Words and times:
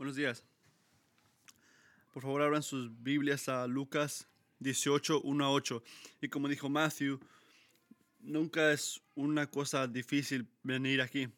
Buenos 0.00 0.16
días. 0.16 0.42
Por 2.14 2.22
favor, 2.22 2.40
abran 2.40 2.62
sus 2.62 2.90
Biblias 3.02 3.50
a 3.50 3.66
Lucas 3.66 4.26
18, 4.60 5.20
1 5.20 5.44
a 5.44 5.50
8. 5.50 5.82
Y 6.22 6.28
como 6.30 6.48
dijo 6.48 6.70
Matthew, 6.70 7.20
nunca 8.20 8.72
es 8.72 9.02
una 9.14 9.50
cosa 9.50 9.86
difícil 9.86 10.48
venir 10.62 11.02
aquí. 11.02 11.28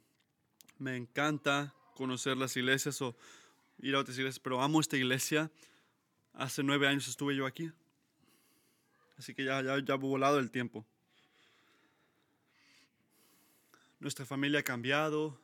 Me 0.79 0.97
encanta 0.97 1.75
conocer 1.97 2.37
las 2.37 2.57
iglesias 2.57 3.03
o 3.03 3.17
ir 3.81 3.97
a 3.97 3.99
otras 3.99 4.17
iglesias, 4.17 4.39
pero 4.39 4.63
amo 4.63 4.81
esta 4.81 4.97
iglesia. 4.97 5.51
Hace 6.33 6.63
nueve 6.63 6.87
años 6.87 7.09
estuve 7.09 7.35
yo 7.35 7.47
aquí. 7.47 7.73
Así 9.17 9.35
que 9.35 9.43
ya, 9.43 9.61
ya, 9.61 9.77
ya 9.85 9.97
volado 9.97 10.39
el 10.39 10.53
tiempo. 10.53 10.87
Nuestra 13.99 14.25
familia 14.25 14.61
ha 14.61 14.63
cambiado. 14.63 15.37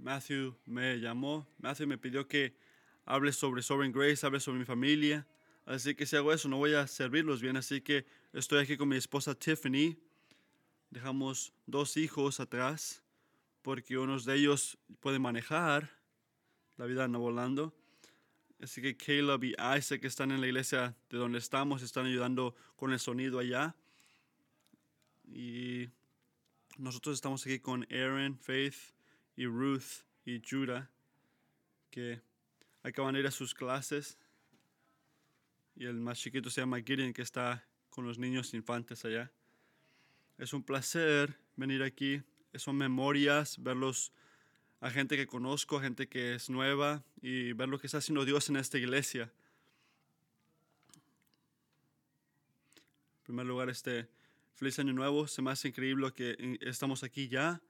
Matthew 0.00 0.56
me 0.64 0.98
llamó. 0.98 1.46
Matthew 1.58 1.86
me 1.86 1.98
pidió 1.98 2.26
que 2.26 2.56
hable 3.04 3.32
sobre 3.32 3.62
Sovereign 3.62 3.92
Grace, 3.92 4.24
hable 4.24 4.40
sobre 4.40 4.58
mi 4.58 4.64
familia. 4.64 5.26
Así 5.66 5.94
que 5.94 6.06
si 6.06 6.16
hago 6.16 6.32
eso, 6.32 6.48
no 6.48 6.56
voy 6.56 6.74
a 6.74 6.86
servirlos 6.86 7.42
bien. 7.42 7.56
Así 7.56 7.80
que 7.80 8.06
estoy 8.32 8.62
aquí 8.62 8.76
con 8.76 8.88
mi 8.88 8.96
esposa 8.96 9.34
Tiffany. 9.34 9.98
Dejamos 10.90 11.52
dos 11.66 11.96
hijos 11.96 12.40
atrás 12.40 13.02
porque 13.62 13.98
uno 13.98 14.18
de 14.18 14.34
ellos 14.34 14.78
puede 15.00 15.18
manejar. 15.18 15.90
La 16.76 16.86
vida 16.86 17.04
anda 17.04 17.18
volando. 17.18 17.74
Así 18.62 18.80
que 18.80 18.96
Caleb 18.96 19.44
y 19.44 19.54
Isaac 19.78 20.04
están 20.04 20.30
en 20.30 20.40
la 20.40 20.46
iglesia 20.46 20.96
de 21.10 21.18
donde 21.18 21.38
estamos, 21.38 21.82
están 21.82 22.06
ayudando 22.06 22.54
con 22.76 22.92
el 22.92 22.98
sonido 22.98 23.38
allá. 23.38 23.76
Y 25.26 25.88
nosotros 26.78 27.14
estamos 27.14 27.44
aquí 27.46 27.58
con 27.58 27.86
Aaron, 27.90 28.38
Faith 28.38 28.99
y 29.40 29.46
Ruth 29.46 30.04
y 30.26 30.42
Judah, 30.46 30.90
que 31.90 32.20
acaban 32.82 33.14
de 33.14 33.20
ir 33.20 33.26
a 33.26 33.30
sus 33.30 33.54
clases. 33.54 34.18
Y 35.74 35.86
el 35.86 35.94
más 35.94 36.18
chiquito 36.18 36.50
se 36.50 36.60
llama 36.60 36.82
Gideon, 36.82 37.14
que 37.14 37.22
está 37.22 37.66
con 37.88 38.04
los 38.04 38.18
niños 38.18 38.52
infantes 38.52 39.02
allá. 39.06 39.32
Es 40.36 40.52
un 40.52 40.62
placer 40.62 41.38
venir 41.56 41.82
aquí. 41.82 42.22
Son 42.52 42.76
memorias, 42.76 43.56
verlos 43.62 44.12
a 44.78 44.90
gente 44.90 45.16
que 45.16 45.26
conozco, 45.26 45.78
a 45.78 45.80
gente 45.80 46.06
que 46.06 46.34
es 46.34 46.50
nueva 46.50 47.02
y 47.22 47.54
ver 47.54 47.70
lo 47.70 47.78
que 47.78 47.86
está 47.86 47.96
haciendo 47.96 48.26
Dios 48.26 48.50
en 48.50 48.56
esta 48.56 48.76
iglesia. 48.76 49.32
En 53.16 53.22
primer 53.22 53.46
lugar, 53.46 53.70
este 53.70 54.06
feliz 54.52 54.78
año 54.78 54.92
nuevo. 54.92 55.26
Se 55.26 55.40
me 55.40 55.50
hace 55.50 55.68
increíble 55.68 56.12
que 56.12 56.58
estamos 56.60 57.02
aquí 57.04 57.28
ya. 57.28 57.62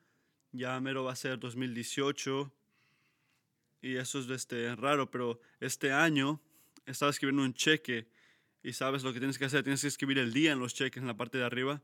Ya 0.53 0.81
mero 0.81 1.05
va 1.05 1.13
a 1.13 1.17
ser 1.17 1.39
2018 1.39 2.53
y 3.83 3.97
eso 3.97 4.19
es 4.19 4.29
este, 4.29 4.75
raro, 4.75 5.11
pero 5.11 5.41
este 5.61 5.93
año 5.93 6.41
estaba 6.87 7.11
escribiendo 7.11 7.43
un 7.43 7.55
cheque 7.55 8.09
y 8.63 8.73
sabes 8.73 9.05
lo 9.05 9.13
que 9.13 9.21
tienes 9.21 9.39
que 9.39 9.45
hacer, 9.45 9.63
tienes 9.63 9.81
que 9.81 9.87
escribir 9.87 10.19
el 10.19 10.33
día 10.33 10.53
en 10.53 10.59
los 10.59 10.75
cheques 10.75 11.01
en 11.01 11.07
la 11.07 11.17
parte 11.17 11.39
de 11.39 11.45
arriba. 11.45 11.81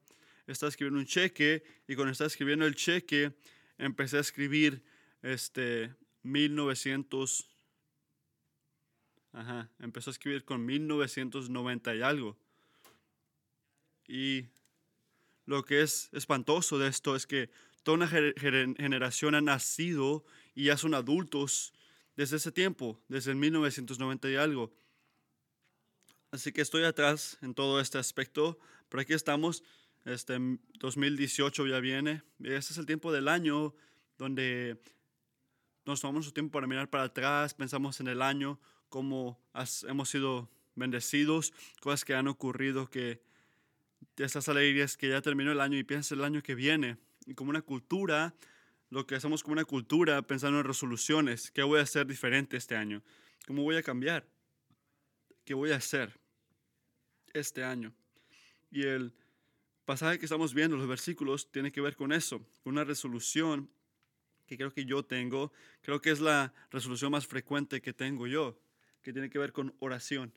Estaba 0.47 0.69
escribiendo 0.69 0.99
un 0.99 1.07
cheque 1.07 1.63
y 1.87 1.95
cuando 1.95 2.13
estaba 2.13 2.27
escribiendo 2.27 2.67
el 2.67 2.75
cheque 2.75 3.33
empecé 3.79 4.19
a 4.19 4.21
escribir 4.21 4.83
este, 5.23 5.95
1900, 6.25 7.49
ajá, 9.33 9.71
empezó 9.79 10.11
a 10.11 10.13
escribir 10.13 10.45
con 10.45 10.67
1990 10.67 11.95
y 11.95 12.03
algo. 12.03 12.37
Y 14.09 14.47
lo 15.47 15.65
que 15.65 15.83
es 15.83 16.11
espantoso 16.13 16.79
de 16.79 16.89
esto 16.89 17.17
es 17.17 17.27
que 17.27 17.51
toda 17.87 17.99
una 17.99 18.09
generación 18.09 19.37
ha 19.37 19.41
nacido 19.41 20.25
y 20.57 20.65
ya 20.65 20.77
son 20.77 20.93
adultos 20.93 21.73
desde 22.17 22.39
ese 22.39 22.51
tiempo, 22.51 23.01
desde 23.07 23.31
el 23.31 23.37
1990 23.37 24.29
y 24.29 24.35
algo. 24.35 24.75
Así 26.33 26.51
que 26.51 26.63
estoy 26.63 26.83
atrás 26.83 27.39
en 27.43 27.55
todo 27.55 27.79
este 27.81 27.99
aspecto, 27.99 28.59
pero 28.89 29.03
aquí 29.03 29.13
estamos, 29.13 29.63
este 30.05 30.37
2018 30.81 31.69
ya 31.69 31.79
viene, 31.79 32.25
este 32.41 32.73
es 32.73 32.79
el 32.79 32.87
tiempo 32.87 33.13
del 33.13 33.29
año 33.29 33.73
donde 34.19 34.83
nos 35.85 36.01
tomamos 36.01 36.25
su 36.25 36.33
tiempo 36.33 36.55
para 36.55 36.67
mirar 36.67 36.91
para 36.91 37.05
atrás, 37.05 37.55
pensamos 37.55 38.01
en 38.01 38.09
el 38.09 38.21
año, 38.21 38.59
cómo 38.89 39.41
hemos 39.87 40.09
sido 40.09 40.51
bendecidos, 40.75 41.53
cosas 41.81 42.05
que 42.05 42.17
han 42.17 42.27
ocurrido, 42.27 42.91
que 42.91 43.23
esas 44.17 44.49
alegrías 44.49 44.97
que 44.97 45.09
ya 45.09 45.23
terminó 45.23 45.53
el 45.53 45.61
año 45.61 45.79
y 45.79 45.85
piensas 45.85 46.11
el 46.11 46.25
año 46.25 46.43
que 46.43 46.57
viene. 46.57 46.99
Y 47.27 47.35
como 47.35 47.51
una 47.51 47.63
cultura, 47.63 48.35
lo 48.89 49.07
que 49.07 49.17
hacemos 49.17 49.43
como 49.43 49.55
una 49.55 49.65
cultura, 49.65 50.23
pensando 50.23 50.59
en 50.61 50.65
resoluciones, 50.65 51.51
¿qué 51.51 51.63
voy 51.63 51.81
a 51.81 51.83
hacer 51.83 52.07
diferente 52.07 52.57
este 52.57 52.77
año? 52.77 53.03
¿Cómo 53.47 53.63
voy 53.63 53.77
a 53.77 53.83
cambiar? 53.83 54.27
¿Qué 55.45 55.53
voy 55.53 55.73
a 55.73 55.77
hacer 55.77 56.19
este 57.35 57.65
año? 57.65 57.93
Y 58.71 58.83
el 58.83 59.13
pasaje 59.85 60.19
que 60.19 60.27
estamos 60.27 60.55
viendo, 60.55 60.77
los 60.77 60.89
versículos, 60.89 61.51
tiene 61.51 61.73
que 61.73 61.81
ver 61.81 61.97
con 61.97 62.13
eso, 62.13 62.39
con 62.63 62.75
una 62.75 62.85
resolución 62.85 63.69
que 64.47 64.57
creo 64.57 64.73
que 64.73 64.85
yo 64.85 65.05
tengo, 65.05 65.53
creo 65.83 66.01
que 66.01 66.11
es 66.11 66.21
la 66.21 66.55
resolución 66.71 67.11
más 67.11 67.27
frecuente 67.27 67.81
que 67.81 67.93
tengo 67.93 68.29
yo, 68.29 68.61
que 69.03 69.13
tiene 69.13 69.29
que 69.29 69.39
ver 69.39 69.53
con 69.53 69.75
oración. 69.81 70.33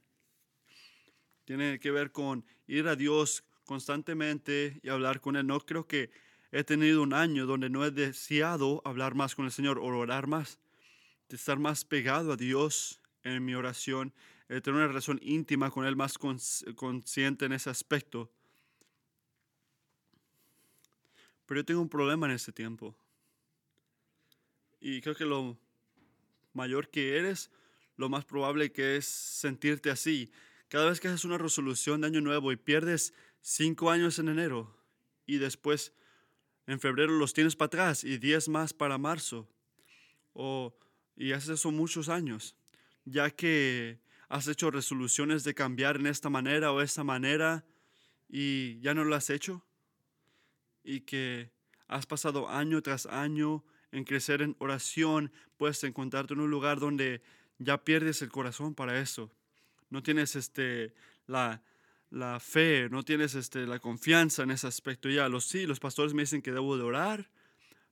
Tiene 1.46 1.80
que 1.80 1.92
ver 1.92 2.12
con 2.12 2.46
ir 2.68 2.88
a 2.88 2.96
Dios 2.96 3.44
constantemente 3.66 4.80
y 4.84 4.90
hablar 4.90 5.22
con 5.22 5.36
Él. 5.36 5.46
No 5.46 5.60
creo 5.60 5.88
que 5.88 6.12
he 6.52 6.64
tenido 6.64 7.04
un 7.04 7.14
año 7.14 7.46
donde 7.46 7.70
no 7.70 7.86
he 7.86 7.92
deseado 7.92 8.82
hablar 8.86 9.16
más 9.16 9.36
con 9.36 9.46
el 9.46 9.52
Señor 9.52 9.78
o 9.80 9.86
orar 9.86 10.28
más, 10.28 10.60
de 11.30 11.36
estar 11.36 11.60
más 11.60 11.86
pegado 11.86 12.32
a 12.34 12.38
Dios 12.38 13.02
en 13.24 13.46
mi 13.46 13.54
oración, 13.54 14.14
de 14.48 14.62
tener 14.62 14.80
una 14.80 14.88
relación 14.88 15.20
íntima 15.22 15.70
con 15.70 15.86
Él, 15.86 15.96
más 15.96 16.18
consciente 16.18 17.46
en 17.46 17.54
ese 17.54 17.70
aspecto. 17.70 18.32
Pero 21.46 21.62
yo 21.62 21.66
tengo 21.66 21.82
un 21.82 21.90
problema 21.90 22.28
en 22.28 22.34
ese 22.34 22.52
tiempo. 22.52 22.96
Y 24.80 25.02
creo 25.02 25.16
que 25.16 25.26
lo 25.26 25.58
mayor 26.54 26.90
que 26.90 27.18
eres, 27.18 27.52
lo 27.96 28.10
más 28.10 28.26
probable 28.26 28.72
que 28.72 28.98
es 28.98 29.06
sentirte 29.06 29.92
así. 29.92 30.32
Cada 30.68 30.90
vez 30.90 31.00
que 31.00 31.10
haces 31.10 31.26
una 31.26 31.38
resolución 31.38 32.02
de 32.02 32.08
año 32.08 32.22
nuevo 32.22 32.52
y 32.52 32.56
pierdes 32.56 33.14
cinco 33.42 33.92
años 33.92 34.20
en 34.20 34.30
enero 34.30 34.76
y 35.26 35.38
después 35.38 35.94
en 36.70 36.80
febrero 36.80 37.18
los 37.18 37.34
tienes 37.34 37.56
para 37.56 37.66
atrás 37.66 38.04
y 38.04 38.20
diez 38.20 38.48
más 38.48 38.74
para 38.74 39.00
marzo, 39.00 39.50
o, 40.34 40.78
y 41.18 41.32
haces 41.32 41.50
eso 41.50 41.72
muchos 41.72 42.10
años, 42.10 42.56
ya 43.06 43.32
que 43.32 44.00
has 44.28 44.48
hecho 44.48 44.70
resoluciones 44.70 45.44
de 45.44 45.56
cambiar 45.56 45.96
en 45.96 46.06
esta 46.06 46.30
manera 46.30 46.72
o 46.72 46.82
esta 46.82 47.04
manera 47.04 47.66
y 48.30 48.80
ya 48.82 48.94
no 48.94 49.04
lo 49.04 49.16
has 49.16 49.32
hecho, 49.32 49.66
y 50.84 51.02
que 51.02 51.50
has 51.88 52.06
pasado 52.06 52.48
año 52.48 52.84
tras 52.84 53.08
año 53.08 53.66
en 53.92 54.04
crecer 54.04 54.44
en 54.44 54.56
oración, 54.60 55.32
puedes 55.58 55.84
encontrarte 55.84 56.36
en 56.36 56.42
un 56.42 56.52
lugar 56.52 56.80
donde 56.80 57.24
ya 57.58 57.84
pierdes 57.84 58.22
el 58.22 58.30
corazón 58.30 58.76
para 58.76 59.00
eso. 59.00 59.32
No 59.90 60.04
tienes 60.04 60.36
este, 60.36 60.94
la, 61.26 61.64
la 62.10 62.40
fe, 62.40 62.90
no 62.90 63.04
tienes 63.04 63.36
este, 63.36 63.66
la 63.68 63.80
confianza 63.80 64.44
en 64.44 64.52
ese 64.52 64.68
aspecto. 64.68 65.10
Ya, 65.10 65.30
los 65.30 65.46
sí, 65.46 65.66
los 65.66 65.80
pastores 65.80 66.14
me 66.14 66.24
dicen 66.24 66.42
que 66.42 66.52
debo 66.52 66.78
de 66.78 66.84
orar. 66.84 67.30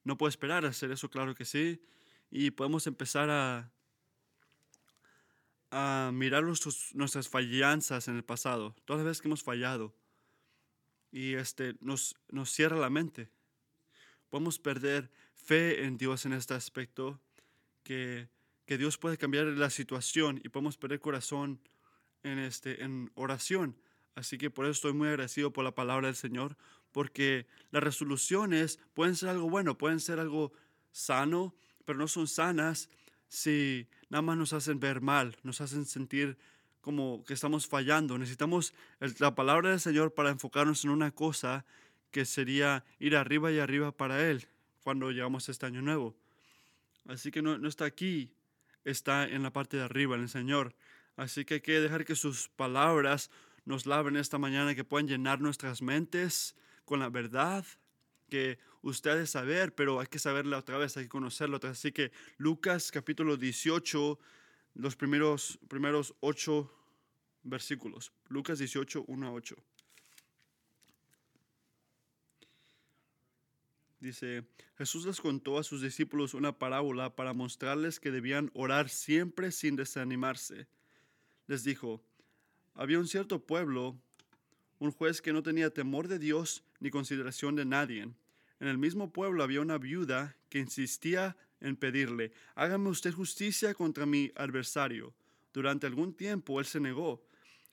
No 0.03 0.17
puedo 0.17 0.29
esperar 0.29 0.65
a 0.65 0.69
hacer 0.69 0.91
eso, 0.91 1.09
claro 1.09 1.35
que 1.35 1.45
sí. 1.45 1.81
Y 2.31 2.51
podemos 2.51 2.87
empezar 2.87 3.29
a, 3.29 3.71
a 5.71 6.11
mirar 6.13 6.43
nuestras 6.43 7.29
fallanzas 7.29 8.07
en 8.07 8.15
el 8.15 8.23
pasado, 8.23 8.75
todas 8.85 8.99
las 8.99 9.07
veces 9.07 9.21
que 9.21 9.27
hemos 9.27 9.43
fallado. 9.43 9.93
Y 11.11 11.33
este, 11.35 11.75
nos, 11.79 12.15
nos 12.29 12.49
cierra 12.51 12.77
la 12.77 12.89
mente. 12.89 13.29
Podemos 14.29 14.59
perder 14.59 15.09
fe 15.35 15.85
en 15.85 15.97
Dios 15.97 16.25
en 16.25 16.33
este 16.33 16.53
aspecto, 16.53 17.21
que, 17.83 18.27
que 18.65 18.77
Dios 18.77 18.97
puede 18.97 19.17
cambiar 19.17 19.45
la 19.45 19.69
situación 19.69 20.41
y 20.43 20.49
podemos 20.49 20.77
perder 20.77 20.99
corazón 20.99 21.61
en, 22.23 22.39
este, 22.39 22.83
en 22.83 23.11
oración. 23.15 23.77
Así 24.17 24.39
que 24.39 24.49
por 24.49 24.65
eso 24.65 24.71
estoy 24.71 24.93
muy 24.93 25.09
agradecido 25.09 25.53
por 25.53 25.63
la 25.63 25.75
palabra 25.75 26.07
del 26.07 26.15
Señor, 26.15 26.57
porque 26.91 27.45
las 27.69 27.83
resoluciones 27.83 28.79
pueden 28.95 29.15
ser 29.15 29.29
algo 29.29 29.47
bueno, 29.47 29.77
pueden 29.77 29.99
ser 29.99 30.19
algo 30.19 30.51
sano, 30.91 31.53
pero 31.85 31.99
no 31.99 32.07
son 32.07 32.27
sanas 32.27 32.89
si 33.27 33.87
nada 34.09 34.23
más 34.23 34.35
nos 34.35 34.53
hacen 34.53 34.79
ver 34.79 35.01
mal, 35.01 35.37
nos 35.43 35.61
hacen 35.61 35.85
sentir 35.85 36.35
como 36.81 37.23
que 37.25 37.35
estamos 37.35 37.67
fallando. 37.67 38.17
Necesitamos 38.17 38.73
la 39.19 39.35
palabra 39.35 39.69
del 39.69 39.79
Señor 39.79 40.15
para 40.15 40.31
enfocarnos 40.31 40.83
en 40.83 40.89
una 40.89 41.11
cosa 41.11 41.63
que 42.09 42.25
sería 42.25 42.83
ir 42.97 43.15
arriba 43.15 43.51
y 43.51 43.59
arriba 43.59 43.91
para 43.91 44.27
Él 44.27 44.47
cuando 44.81 45.11
llegamos 45.11 45.47
este 45.47 45.67
año 45.67 45.83
nuevo. 45.83 46.15
Así 47.07 47.29
que 47.29 47.43
no, 47.43 47.59
no 47.59 47.67
está 47.67 47.85
aquí, 47.85 48.31
está 48.83 49.25
en 49.27 49.43
la 49.43 49.53
parte 49.53 49.77
de 49.77 49.83
arriba, 49.83 50.15
en 50.15 50.23
el 50.23 50.29
Señor. 50.29 50.73
Así 51.17 51.45
que 51.45 51.55
hay 51.55 51.61
que 51.61 51.79
dejar 51.79 52.03
que 52.03 52.15
sus 52.15 52.49
palabras 52.49 53.29
nos 53.67 53.85
laven 53.85 54.15
esta 54.15 54.37
mañana, 54.37 54.73
que 54.75 54.85
puedan 54.85 55.09
llenar 55.09 55.41
nuestras 55.41 55.81
mentes 55.81 56.55
con 56.85 57.01
la 57.01 57.09
verdad 57.09 57.65
que 58.29 58.59
ustedes 58.81 59.29
saber, 59.29 59.75
pero 59.75 59.99
hay 59.99 60.07
que 60.07 60.19
saberla 60.19 60.57
otra 60.57 60.77
vez, 60.77 60.95
hay 60.95 61.03
que 61.03 61.09
conocerla 61.09 61.57
otra 61.57 61.71
vez. 61.71 61.79
Así 61.79 61.91
que 61.91 62.13
Lucas 62.37 62.91
capítulo 62.91 63.35
18, 63.35 64.17
los 64.75 64.95
primeros, 64.95 65.59
primeros 65.67 66.15
ocho 66.21 66.73
versículos. 67.43 68.13
Lucas 68.29 68.57
18, 68.59 69.03
1 69.05 69.27
a 69.27 69.31
8. 69.33 69.55
Dice, 73.99 74.45
Jesús 74.77 75.05
les 75.05 75.19
contó 75.19 75.57
a 75.57 75.63
sus 75.63 75.81
discípulos 75.81 76.33
una 76.33 76.57
parábola 76.57 77.17
para 77.17 77.33
mostrarles 77.33 77.99
que 77.99 78.11
debían 78.11 78.49
orar 78.53 78.87
siempre 78.87 79.51
sin 79.51 79.75
desanimarse. 79.75 80.67
Les 81.47 81.65
dijo, 81.65 82.01
había 82.77 82.99
un 82.99 83.07
cierto 83.07 83.45
pueblo, 83.45 83.99
un 84.79 84.91
juez 84.91 85.21
que 85.21 85.33
no 85.33 85.41
tenía 85.41 85.71
temor 85.71 86.07
de 86.07 86.19
Dios 86.19 86.63
ni 86.79 86.91
consideración 86.91 87.55
de 87.55 87.65
nadie. 87.65 88.03
En 88.59 88.67
el 88.67 88.77
mismo 88.77 89.11
pueblo 89.11 89.43
había 89.43 89.61
una 89.61 89.79
viuda 89.79 90.37
que 90.49 90.59
insistía 90.59 91.35
en 91.59 91.75
pedirle, 91.75 92.31
hágame 92.53 92.89
usted 92.89 93.11
justicia 93.11 93.73
contra 93.73 94.05
mi 94.05 94.31
adversario. 94.35 95.13
Durante 95.53 95.87
algún 95.87 96.13
tiempo 96.13 96.59
él 96.59 96.67
se 96.67 96.79
negó, 96.79 97.25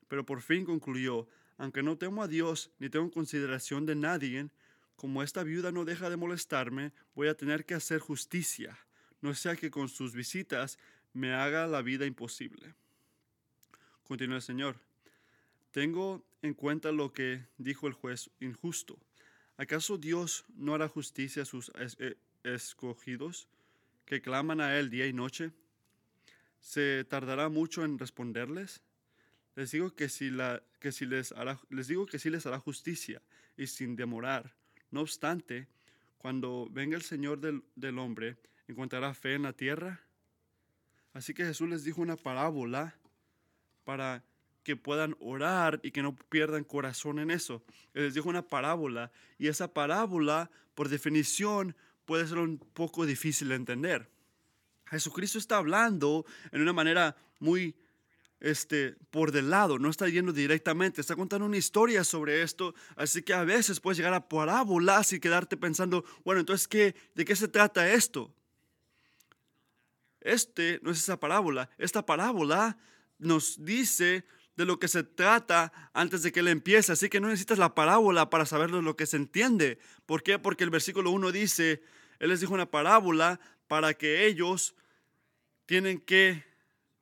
pero 0.09 0.25
por 0.25 0.41
fin 0.41 0.65
concluyó, 0.65 1.29
aunque 1.59 1.83
no 1.83 1.99
temo 1.99 2.23
a 2.23 2.29
Dios 2.29 2.71
ni 2.79 2.89
tengo 2.89 3.11
consideración 3.11 3.85
de 3.85 3.95
nadie, 3.95 4.49
como 4.97 5.23
esta 5.23 5.43
viuda 5.43 5.71
no 5.71 5.85
deja 5.85 6.09
de 6.09 6.17
molestarme, 6.17 6.93
voy 7.15 7.29
a 7.29 7.37
tener 7.37 7.67
que 7.67 7.75
hacer 7.75 7.99
justicia, 7.99 8.79
no 9.21 9.35
sea 9.35 9.55
que 9.55 9.71
con 9.71 9.91
sus 9.91 10.15
visitas 10.15 10.79
me 11.13 11.35
haga 11.35 11.67
la 11.67 11.83
vida 11.83 12.07
imposible. 12.07 12.75
Continúa 14.05 14.37
el 14.37 14.43
Señor. 14.43 14.94
Tengo 15.75 16.25
en 16.41 16.55
cuenta 16.55 16.93
lo 16.93 17.13
que 17.13 17.49
dijo 17.59 17.89
el 17.89 17.95
juez 17.95 18.31
injusto. 18.39 18.97
¿Acaso 19.57 19.99
Dios 19.99 20.45
no 20.55 20.73
hará 20.73 20.87
justicia 20.87 21.43
a 21.43 21.47
sus 21.47 21.73
eh, 21.99 22.15
escogidos 22.45 23.49
que 24.05 24.23
claman 24.23 24.61
a 24.61 24.79
Él 24.79 24.89
día 24.89 25.09
y 25.09 25.13
noche? 25.13 25.51
¿Se 26.61 27.03
tardará 27.03 27.49
mucho 27.49 27.85
en 27.85 27.99
responderles? 27.99 28.83
Les 29.57 29.73
digo 29.73 29.91
que, 29.97 30.09
si 30.09 30.31
les, 30.31 30.63
digo 31.89 32.07
que 32.07 32.21
sí 32.21 32.31
les 32.31 32.47
hará 32.47 32.61
justicia 32.61 33.21
y 33.57 33.67
sin 33.67 33.97
demorar. 33.97 34.55
No 34.93 35.01
obstante, 35.01 35.67
cuando 36.19 36.69
venga 36.71 36.97
el 36.97 37.03
Señor 37.03 37.41
del, 37.41 37.99
hombre, 37.99 38.37
¿encontrará 38.69 39.13
fe 39.13 39.35
en 39.35 39.43
la 39.43 39.53
tierra? 39.53 40.01
Así 41.15 41.35
que 41.35 41.45
Jesús 41.45 41.69
les 41.69 41.83
dijo 41.83 42.01
una 42.01 42.15
parábola 42.15 42.95
para 43.83 44.23
que 44.65 44.77
puedan 44.77 45.15
orar 45.21 45.79
y 45.83 45.93
que 45.93 46.03
no 46.03 46.17
pierdan 46.17 46.65
corazón 46.65 47.19
en 47.21 47.31
eso. 47.31 47.63
les 47.93 48.15
dijo 48.15 48.29
una 48.29 48.43
parábola 48.43 49.13
y 49.39 49.49
esa 49.49 49.73
parábola, 49.73 50.51
por 50.75 50.89
definición, 50.89 51.77
puede 52.07 52.27
ser 52.27 52.39
un 52.39 52.59
poco 52.59 53.07
difícil 53.07 53.51
de 53.51 53.55
entender. 53.55 54.11
Jesucristo 54.87 55.39
está 55.39 55.59
hablando 55.59 56.25
en 56.51 56.63
una 56.63 56.73
manera 56.73 57.17
muy 57.39 57.77
este, 58.41 58.97
por 59.11 59.33
del 59.33 59.51
lado, 59.51 59.79
no 59.79 59.89
está 59.89 60.09
yendo 60.09 60.33
directamente, 60.33 61.01
está 61.01 61.17
contando 61.17 61.47
una 61.47 61.57
historia 61.57 62.05
sobre 62.05 62.43
esto, 62.43 62.75
así 62.97 63.23
que 63.23 63.33
a 63.33 63.45
veces 63.45 63.81
puedes 63.81 63.97
llegar 63.97 64.13
a 64.13 64.29
parábolas 64.29 65.13
y 65.13 65.21
quedarte 65.21 65.57
pensando, 65.57 66.05
bueno, 66.25 66.41
entonces, 66.41 66.69
¿qué, 66.69 66.95
¿de 67.15 67.25
qué 67.25 67.37
se 67.37 67.49
trata 67.49 67.91
esto? 67.91 68.35
Este 70.21 70.79
no 70.83 70.91
es 70.91 70.99
esa 70.99 71.19
parábola, 71.19 71.71
esta 71.79 72.05
parábola 72.05 72.77
nos 73.19 73.65
dice 73.65 74.25
de 74.57 74.65
lo 74.65 74.79
que 74.79 74.89
se 74.89 75.03
trata 75.03 75.73
antes 75.93 76.23
de 76.23 76.33
que 76.33 76.41
él 76.41 76.49
empiece, 76.49 76.93
así 76.93 77.09
que 77.09 77.21
no 77.21 77.29
necesitas 77.29 77.59
la 77.59 77.75
parábola 77.75 78.31
para 78.31 78.47
saber 78.47 78.71
lo 78.71 78.97
que 78.97 79.07
se 79.07 79.17
entiende. 79.17 79.79
¿Por 80.07 80.23
qué? 80.23 80.39
Porque 80.39 80.65
el 80.65 80.71
versículo 80.71 81.11
1 81.11 81.33
dice, 81.33 81.83
él 82.19 82.31
les 82.31 82.41
dijo 82.41 82.55
una 82.55 82.71
parábola 82.71 83.41
para 83.67 83.95
que 83.95 84.27
ellos 84.27 84.75
tienen 85.67 85.99
que 86.01 86.45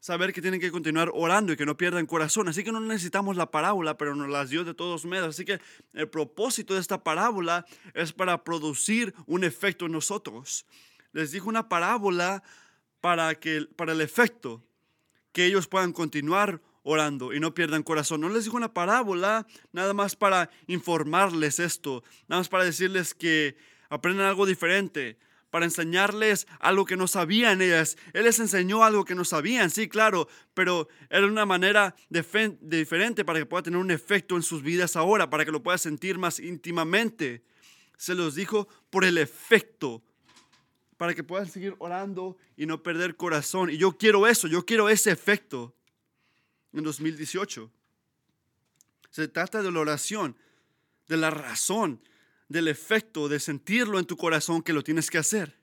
saber 0.02 0.32
que 0.32 0.42
tienen 0.42 0.58
que 0.58 0.72
continuar 0.72 1.12
orando 1.14 1.52
y 1.52 1.56
que 1.56 1.64
no 1.64 1.76
pierdan 1.76 2.06
corazón. 2.06 2.48
Así 2.48 2.64
que 2.64 2.72
no 2.72 2.80
necesitamos 2.80 3.36
la 3.36 3.52
parábola, 3.52 3.96
pero 3.96 4.16
nos 4.16 4.28
las 4.28 4.50
dio 4.50 4.64
de 4.64 4.74
todos 4.74 5.04
modos. 5.04 5.28
Así 5.28 5.44
que 5.44 5.60
el 5.92 6.08
propósito 6.08 6.74
de 6.74 6.80
esta 6.80 7.04
parábola 7.04 7.64
es 7.94 8.12
para 8.12 8.42
producir 8.42 9.14
un 9.26 9.44
efecto 9.44 9.86
en 9.86 9.92
nosotros. 9.92 10.66
Les 11.12 11.30
dijo 11.30 11.48
una 11.48 11.68
parábola 11.68 12.42
para, 13.00 13.36
que, 13.36 13.68
para 13.76 13.92
el 13.92 14.00
efecto, 14.00 14.64
que 15.30 15.46
ellos 15.46 15.68
puedan 15.68 15.92
continuar 15.92 16.60
orando 16.82 17.32
y 17.32 17.40
no 17.40 17.54
pierdan 17.54 17.82
corazón. 17.82 18.20
No 18.20 18.28
les 18.28 18.44
dijo 18.44 18.56
una 18.56 18.72
parábola 18.72 19.46
nada 19.72 19.94
más 19.94 20.16
para 20.16 20.50
informarles 20.66 21.58
esto, 21.58 22.02
nada 22.28 22.40
más 22.40 22.48
para 22.48 22.64
decirles 22.64 23.14
que 23.14 23.56
aprendan 23.88 24.26
algo 24.26 24.46
diferente, 24.46 25.18
para 25.50 25.66
enseñarles 25.66 26.46
algo 26.60 26.84
que 26.86 26.96
no 26.96 27.06
sabían 27.06 27.60
ellas. 27.60 27.96
Él 28.14 28.24
les 28.24 28.38
enseñó 28.38 28.84
algo 28.84 29.04
que 29.04 29.14
no 29.14 29.24
sabían, 29.24 29.70
sí, 29.70 29.88
claro, 29.88 30.28
pero 30.54 30.88
era 31.10 31.26
una 31.26 31.46
manera 31.46 31.94
diferente 32.08 33.24
para 33.24 33.38
que 33.38 33.46
pueda 33.46 33.62
tener 33.62 33.78
un 33.78 33.90
efecto 33.90 34.36
en 34.36 34.42
sus 34.42 34.62
vidas 34.62 34.96
ahora, 34.96 35.28
para 35.28 35.44
que 35.44 35.52
lo 35.52 35.62
pueda 35.62 35.78
sentir 35.78 36.18
más 36.18 36.40
íntimamente. 36.40 37.42
Se 37.98 38.14
los 38.14 38.34
dijo 38.34 38.66
por 38.90 39.04
el 39.04 39.18
efecto, 39.18 40.02
para 40.96 41.14
que 41.14 41.22
puedan 41.22 41.48
seguir 41.48 41.74
orando 41.78 42.36
y 42.56 42.64
no 42.64 42.82
perder 42.82 43.16
corazón. 43.16 43.70
Y 43.70 43.76
yo 43.76 43.92
quiero 43.92 44.26
eso, 44.26 44.48
yo 44.48 44.64
quiero 44.64 44.88
ese 44.88 45.10
efecto 45.10 45.74
en 46.72 46.84
2018. 46.84 47.70
Se 49.10 49.28
trata 49.28 49.62
de 49.62 49.70
la 49.70 49.80
oración, 49.80 50.36
de 51.08 51.16
la 51.16 51.30
razón, 51.30 52.00
del 52.48 52.68
efecto 52.68 53.28
de 53.28 53.40
sentirlo 53.40 53.98
en 53.98 54.06
tu 54.06 54.16
corazón 54.16 54.62
que 54.62 54.72
lo 54.72 54.82
tienes 54.82 55.10
que 55.10 55.18
hacer. 55.18 55.56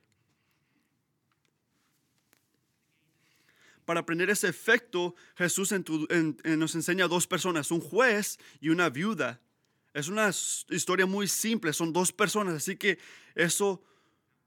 Para 3.85 4.01
aprender 4.01 4.29
ese 4.29 4.47
efecto, 4.47 5.15
Jesús 5.35 5.71
nos 5.71 6.75
enseña 6.75 7.06
a 7.06 7.07
dos 7.07 7.25
personas, 7.25 7.71
un 7.71 7.81
juez 7.81 8.38
y 8.61 8.69
una 8.69 8.89
viuda. 8.89 9.41
Es 9.95 10.09
una 10.09 10.29
historia 10.29 11.07
muy 11.07 11.27
simple, 11.27 11.73
son 11.73 11.91
dos 11.91 12.11
personas, 12.11 12.53
así 12.53 12.75
que 12.75 13.00
eso 13.33 13.83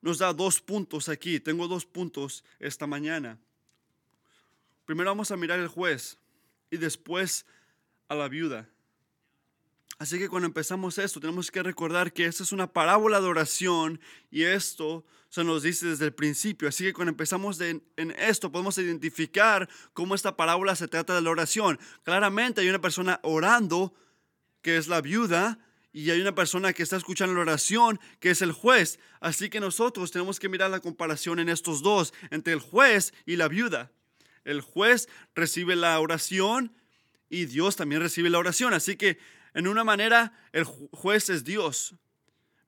nos 0.01 0.19
da 0.19 0.33
dos 0.33 0.61
puntos 0.61 1.09
aquí. 1.09 1.41
Tengo 1.41 1.67
dos 1.67 1.85
puntos 1.85 2.45
esta 2.61 2.87
mañana. 2.87 3.37
Primero 4.85 5.11
vamos 5.11 5.33
a 5.33 5.37
mirar 5.37 5.59
el 5.59 5.69
juez 5.69 6.19
y 6.73 6.79
después 6.79 7.47
a 8.09 8.17
la 8.17 8.29
viuda. 8.29 8.69
Así 9.99 10.19
que 10.19 10.29
cuando 10.29 10.47
empezamos 10.47 10.99
esto, 10.99 11.21
tenemos 11.21 11.51
que 11.51 11.63
recordar 11.63 12.13
que 12.13 12.25
esta 12.25 12.43
es 12.43 12.51
una 12.51 12.73
parábola 12.73 13.21
de 13.21 13.27
oración 13.29 14.01
y 14.31 14.43
esto 14.43 15.05
se 15.29 15.45
nos 15.45 15.63
dice 15.63 15.87
desde 15.87 16.07
el 16.07 16.15
principio. 16.15 16.69
Así 16.69 16.83
que 16.83 16.95
cuando 16.95 17.11
empezamos 17.11 17.61
en 17.61 17.83
esto, 18.19 18.51
podemos 18.51 18.79
identificar 18.79 19.69
cómo 19.93 20.15
esta 20.15 20.35
parábola 20.35 20.75
se 20.75 20.89
trata 20.89 21.15
de 21.15 21.21
la 21.21 21.31
oración. 21.31 21.79
Claramente 22.03 22.63
hay 22.63 22.69
una 22.69 22.81
persona 22.81 23.21
orando, 23.23 23.95
que 24.63 24.79
es 24.79 24.89
la 24.89 25.03
viuda, 25.03 25.59
y 25.93 26.11
hay 26.11 26.23
una 26.23 26.35
persona 26.35 26.73
que 26.73 26.83
está 26.83 26.97
escuchando 26.97 27.35
la 27.35 27.43
oración, 27.43 28.01
que 28.19 28.31
es 28.31 28.41
el 28.41 28.53
juez. 28.53 28.99
Así 29.21 29.51
que 29.51 29.61
nosotros 29.61 30.11
tenemos 30.11 30.41
que 30.41 30.49
mirar 30.49 30.71
la 30.71 30.81
comparación 30.81 31.39
en 31.39 31.51
estos 31.51 31.83
dos, 31.83 32.15
entre 32.31 32.55
el 32.55 32.61
juez 32.61 33.13
y 33.27 33.37
la 33.37 33.49
viuda. 33.49 33.93
El 34.45 34.61
juez 34.61 35.09
recibe 35.35 35.77
la 35.77 35.99
oración 36.01 36.75
y 37.29 37.47
Dios 37.47 37.77
también 37.77 38.03
recibe 38.03 38.31
la 38.31 38.39
oración. 38.39 38.75
Así 38.75 38.97
que 38.97 39.19
en 39.55 39.67
una 39.67 39.85
manera, 39.85 40.33
el 40.53 40.65
juez 40.65 41.31
es 41.31 41.45
Dios. 41.45 41.95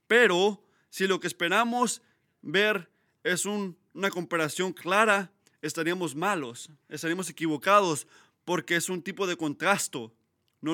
Pero 0.06 0.62
si 0.90 1.06
lo 1.06 1.20
que 1.20 1.26
esperamos 1.26 2.02
ver 2.42 2.90
es 3.22 3.46
una 3.46 4.10
comparación 4.10 4.72
clara, 4.72 5.32
estaríamos 5.62 6.14
malos, 6.14 6.70
estaríamos 6.88 7.30
equivocados, 7.30 8.06
porque 8.44 8.76
es 8.76 8.88
un 8.88 9.02
tipo 9.02 9.26
de 9.26 9.36
contrasto, 9.36 10.14
no, 10.60 10.72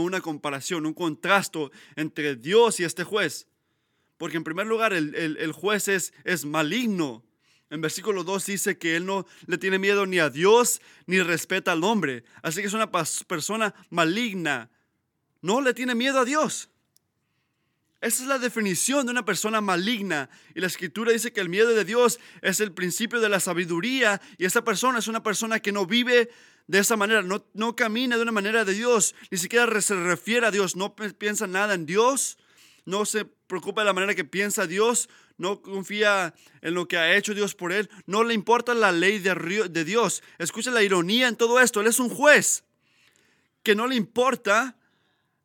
una 0.00 0.20
comparación, 0.20 0.86
un 0.86 0.94
contrasto 0.94 1.70
entre 1.94 2.36
Dios 2.36 2.80
y 2.80 2.84
este 2.84 3.04
juez. 3.04 3.46
Porque 4.18 4.36
en 4.38 4.44
primer 4.44 4.66
lugar, 4.66 4.94
el, 4.94 5.52
juez 5.52 5.88
es, 5.88 6.14
es 6.24 6.44
maligno. 6.46 7.22
En 7.70 7.80
versículo 7.80 8.22
2 8.22 8.46
dice 8.46 8.78
que 8.78 8.96
él 8.96 9.06
no 9.06 9.26
le 9.46 9.58
tiene 9.58 9.78
miedo 9.78 10.06
ni 10.06 10.18
a 10.18 10.30
Dios 10.30 10.80
ni 11.06 11.20
respeta 11.20 11.72
al 11.72 11.82
hombre. 11.82 12.24
Así 12.42 12.60
que 12.60 12.68
es 12.68 12.74
una 12.74 12.90
persona 12.90 13.74
maligna, 13.90 14.70
no 15.42 15.60
le 15.60 15.74
tiene 15.74 15.94
miedo 15.94 16.20
a 16.20 16.24
Dios. 16.24 16.70
Esa 18.00 18.22
es 18.22 18.28
la 18.28 18.38
definición 18.38 19.06
de 19.06 19.12
una 19.12 19.24
persona 19.24 19.60
maligna. 19.60 20.28
Y 20.54 20.60
la 20.60 20.66
escritura 20.66 21.12
dice 21.12 21.32
que 21.32 21.40
el 21.40 21.48
miedo 21.48 21.70
de 21.70 21.84
Dios 21.84 22.20
es 22.42 22.60
el 22.60 22.72
principio 22.72 23.20
de 23.20 23.28
la 23.28 23.40
sabiduría. 23.40 24.20
Y 24.38 24.44
esa 24.44 24.62
persona 24.62 24.98
es 24.98 25.08
una 25.08 25.22
persona 25.22 25.60
que 25.60 25.72
no 25.72 25.86
vive 25.86 26.30
de 26.66 26.78
esa 26.78 26.96
manera, 26.96 27.22
no, 27.22 27.44
no 27.54 27.74
camina 27.74 28.16
de 28.16 28.22
una 28.22 28.32
manera 28.32 28.64
de 28.64 28.74
Dios, 28.74 29.14
ni 29.30 29.38
siquiera 29.38 29.80
se 29.80 29.94
refiere 29.94 30.46
a 30.46 30.50
Dios, 30.50 30.74
no 30.74 30.96
piensa 30.96 31.46
nada 31.46 31.74
en 31.74 31.86
Dios, 31.86 32.38
no 32.84 33.04
se 33.04 33.26
preocupa 33.46 33.82
de 33.82 33.86
la 33.86 33.92
manera 33.92 34.14
que 34.14 34.24
piensa 34.24 34.66
Dios, 34.66 35.08
no 35.38 35.62
confía 35.62 36.34
en 36.62 36.74
lo 36.74 36.88
que 36.88 36.96
ha 36.96 37.16
hecho 37.16 37.34
Dios 37.34 37.54
por 37.54 37.72
él, 37.72 37.90
no 38.06 38.24
le 38.24 38.34
importa 38.34 38.74
la 38.74 38.92
ley 38.92 39.18
de, 39.18 39.84
Dios. 39.84 40.22
Escucha 40.38 40.70
la 40.70 40.82
ironía 40.82 41.28
en 41.28 41.36
todo 41.36 41.60
esto, 41.60 41.80
él 41.80 41.86
es 41.86 42.00
un 42.00 42.08
juez 42.08 42.64
que 43.62 43.74
no 43.74 43.86
le 43.86 43.96
importa 43.96 44.76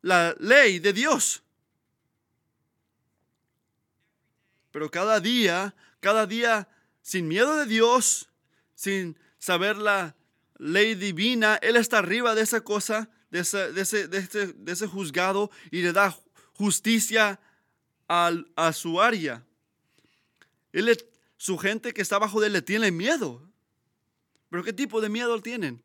la 0.00 0.34
ley 0.38 0.78
de 0.78 0.92
Dios. 0.92 1.42
Pero 4.70 4.90
cada 4.90 5.20
día, 5.20 5.74
cada 6.00 6.26
día, 6.26 6.68
sin 7.02 7.28
miedo 7.28 7.56
de 7.56 7.66
Dios, 7.66 8.30
sin 8.74 9.18
saber 9.38 9.76
la, 9.76 10.14
ley 10.62 10.94
divina, 10.94 11.56
Él 11.56 11.76
está 11.76 11.98
arriba 11.98 12.34
de 12.34 12.42
esa 12.42 12.62
cosa, 12.62 13.10
de 13.30 13.38
de 13.38 13.40
ese, 13.80 14.08
de 14.08 14.18
ese, 14.18 14.46
de 14.52 14.72
ese 14.72 14.86
juzgado 14.86 15.50
y 15.70 15.82
le 15.82 15.92
da 15.92 16.16
justicia 16.52 17.40
al, 18.08 18.50
a 18.56 18.72
su 18.72 19.00
área. 19.00 19.44
Él 20.72 20.96
su 21.36 21.58
gente 21.58 21.92
que 21.92 22.02
está 22.02 22.18
bajo 22.18 22.40
de 22.40 22.46
él 22.46 22.52
le 22.52 22.62
tiene 22.62 22.90
miedo. 22.90 23.42
¿Pero 24.48 24.62
qué 24.62 24.72
tipo 24.72 25.00
de 25.00 25.08
miedo 25.08 25.40
tienen? 25.40 25.82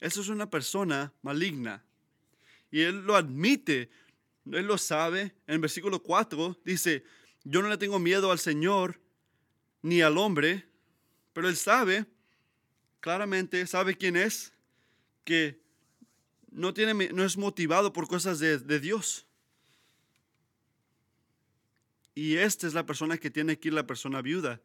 Eso 0.00 0.22
es 0.22 0.28
una 0.28 0.48
persona 0.48 1.12
maligna. 1.22 1.84
Y 2.70 2.80
él 2.80 3.04
lo 3.04 3.16
admite. 3.16 3.90
Él 4.50 4.66
lo 4.66 4.78
sabe. 4.78 5.34
En 5.46 5.54
el 5.54 5.58
versículo 5.58 6.02
4 6.02 6.58
dice, 6.64 7.04
yo 7.44 7.62
no 7.62 7.68
le 7.68 7.78
tengo 7.78 7.98
miedo 7.98 8.32
al 8.32 8.38
Señor 8.38 9.00
ni 9.82 10.02
al 10.02 10.18
hombre, 10.18 10.66
pero 11.32 11.48
él 11.48 11.56
sabe, 11.56 12.06
claramente 13.00 13.66
sabe 13.66 13.96
quién 13.96 14.16
es, 14.16 14.52
que 15.24 15.60
no, 16.50 16.74
tiene, 16.74 17.10
no 17.12 17.24
es 17.24 17.36
motivado 17.36 17.92
por 17.92 18.08
cosas 18.08 18.38
de, 18.38 18.58
de 18.58 18.80
Dios. 18.80 19.26
Y 22.14 22.36
esta 22.36 22.66
es 22.66 22.74
la 22.74 22.86
persona 22.86 23.18
que 23.18 23.30
tiene 23.30 23.58
que 23.58 23.68
ir 23.68 23.74
la 23.74 23.86
persona 23.86 24.20
viuda. 24.20 24.60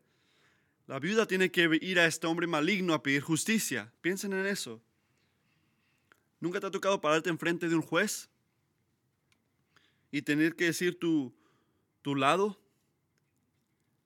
La 0.88 1.00
viuda 1.00 1.26
tiene 1.26 1.52
que 1.52 1.70
ir 1.82 2.00
a 2.00 2.06
este 2.06 2.28
hombre 2.28 2.48
maligno 2.48 2.94
a 2.94 3.02
pedir 3.02 3.22
justicia. 3.22 3.92
Piensen 4.02 4.34
en 4.34 4.46
eso. 4.46 4.82
¿Nunca 6.40 6.60
te 6.60 6.68
ha 6.68 6.72
tocado 6.72 7.02
pararte 7.02 7.30
enfrente 7.30 7.70
de 7.70 7.76
un 7.76 7.82
juez 7.82 8.30
y 10.12 10.22
tener 10.22 10.56
que 10.56 10.66
decir 10.66 11.00
tu, 11.00 11.34
tu 12.02 12.16
lado? 12.16 12.60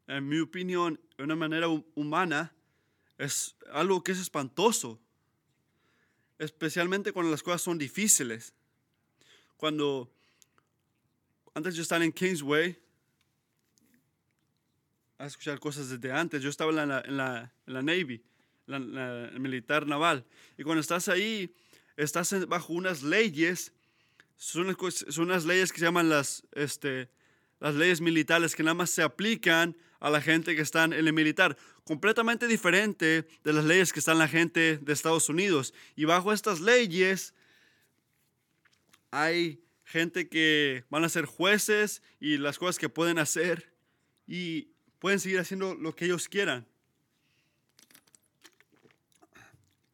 En 0.07 0.27
mi 0.27 0.39
opinión, 0.39 0.99
de 1.17 1.23
una 1.23 1.35
manera 1.35 1.67
hu- 1.67 1.85
humana, 1.95 2.53
es 3.17 3.55
algo 3.71 4.03
que 4.03 4.11
es 4.13 4.19
espantoso. 4.19 4.99
Especialmente 6.39 7.11
cuando 7.11 7.29
las 7.31 7.43
cosas 7.43 7.61
son 7.61 7.77
difíciles. 7.77 8.53
Cuando 9.57 10.09
antes 11.53 11.75
yo 11.75 11.81
estaba 11.81 12.03
en 12.03 12.11
Kingsway, 12.13 12.79
a 15.17 15.25
escuchar 15.25 15.59
cosas 15.59 15.89
desde 15.89 16.11
antes. 16.13 16.41
Yo 16.41 16.49
estaba 16.49 16.71
en 16.71 16.87
la, 16.87 17.01
en 17.01 17.17
la, 17.17 17.53
en 17.67 17.73
la 17.73 17.81
Navy, 17.81 18.23
la, 18.67 18.79
la- 18.79 19.25
el 19.27 19.39
militar 19.41 19.85
naval. 19.85 20.25
Y 20.57 20.63
cuando 20.63 20.79
estás 20.79 21.09
ahí, 21.09 21.53
estás 21.97 22.47
bajo 22.47 22.71
unas 22.71 23.03
leyes, 23.03 23.73
son, 24.37 24.75
son 25.09 25.25
unas 25.25 25.43
leyes 25.43 25.73
que 25.73 25.79
se 25.79 25.85
llaman 25.85 26.07
las, 26.07 26.43
este, 26.53 27.09
las 27.59 27.75
leyes 27.75 28.01
militares 28.01 28.55
que 28.55 28.63
nada 28.63 28.73
más 28.73 28.89
se 28.89 29.01
aplican 29.01 29.75
a 29.99 30.09
la 30.09 30.21
gente 30.21 30.55
que 30.55 30.61
está 30.61 30.85
en 30.85 30.93
el 30.93 31.11
militar. 31.13 31.57
Completamente 31.83 32.47
diferente 32.47 33.27
de 33.43 33.53
las 33.53 33.65
leyes 33.65 33.91
que 33.91 33.99
están 33.99 34.17
la 34.17 34.27
gente 34.27 34.77
de 34.77 34.93
Estados 34.93 35.29
Unidos. 35.29 35.73
Y 35.95 36.05
bajo 36.05 36.31
estas 36.31 36.59
leyes 36.59 37.33
hay 39.11 39.61
gente 39.83 40.29
que 40.29 40.85
van 40.89 41.03
a 41.03 41.09
ser 41.09 41.25
jueces 41.25 42.01
y 42.19 42.37
las 42.37 42.59
cosas 42.59 42.77
que 42.77 42.89
pueden 42.89 43.17
hacer 43.17 43.73
y 44.27 44.69
pueden 44.99 45.19
seguir 45.19 45.39
haciendo 45.39 45.75
lo 45.75 45.95
que 45.95 46.05
ellos 46.05 46.29
quieran. 46.29 46.67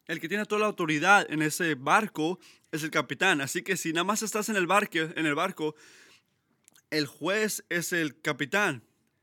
El 0.06 0.20
que 0.20 0.28
tiene 0.28 0.44
toda 0.44 0.60
la 0.60 0.66
autoridad 0.66 1.26
en 1.30 1.42
ese 1.42 1.74
barco 1.74 2.38
es 2.70 2.84
el 2.84 2.90
capitán. 2.90 3.40
Así 3.40 3.62
que 3.62 3.76
si 3.76 3.92
nada 3.92 4.04
más 4.04 4.22
estás 4.22 4.48
en 4.48 4.56
el 4.56 4.66
barco, 4.66 4.98
en 4.98 5.26
el 5.26 5.34
barco 5.34 5.74
el 6.90 7.06
juez 7.06 7.64
es 7.68 7.92
el 7.92 8.20
capitán. 8.20 8.82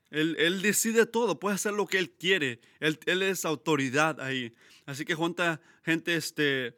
Él, 0.10 0.36
él 0.38 0.62
decide 0.62 1.06
todo, 1.06 1.40
puede 1.40 1.56
hacer 1.56 1.74
lo 1.74 1.88
que 1.88 1.98
él 1.98 2.12
quiere. 2.12 2.62
Él, 2.80 3.00
él 3.06 3.24
es 3.24 3.46
autoridad 3.46 4.22
ahí. 4.22 4.54
Así 4.86 5.06
que 5.06 5.16
junta 5.16 5.62
gente 5.84 6.16
este, 6.16 6.78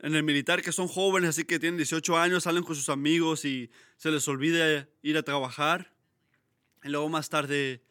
en 0.00 0.14
el 0.14 0.22
militar 0.22 0.62
que 0.62 0.72
son 0.72 0.88
jóvenes, 0.88 1.30
así 1.30 1.44
que 1.44 1.58
tienen 1.58 1.76
18 1.76 2.16
años, 2.16 2.44
salen 2.44 2.64
con 2.64 2.74
sus 2.74 2.88
amigos 2.88 3.44
y 3.44 3.70
se 3.96 4.10
les 4.10 4.26
olvida 4.28 4.88
ir 5.02 5.16
a 5.16 5.22
trabajar. 5.22 5.92
Y 6.82 6.88
luego 6.88 7.08
más 7.08 7.28
tarde 7.28 7.82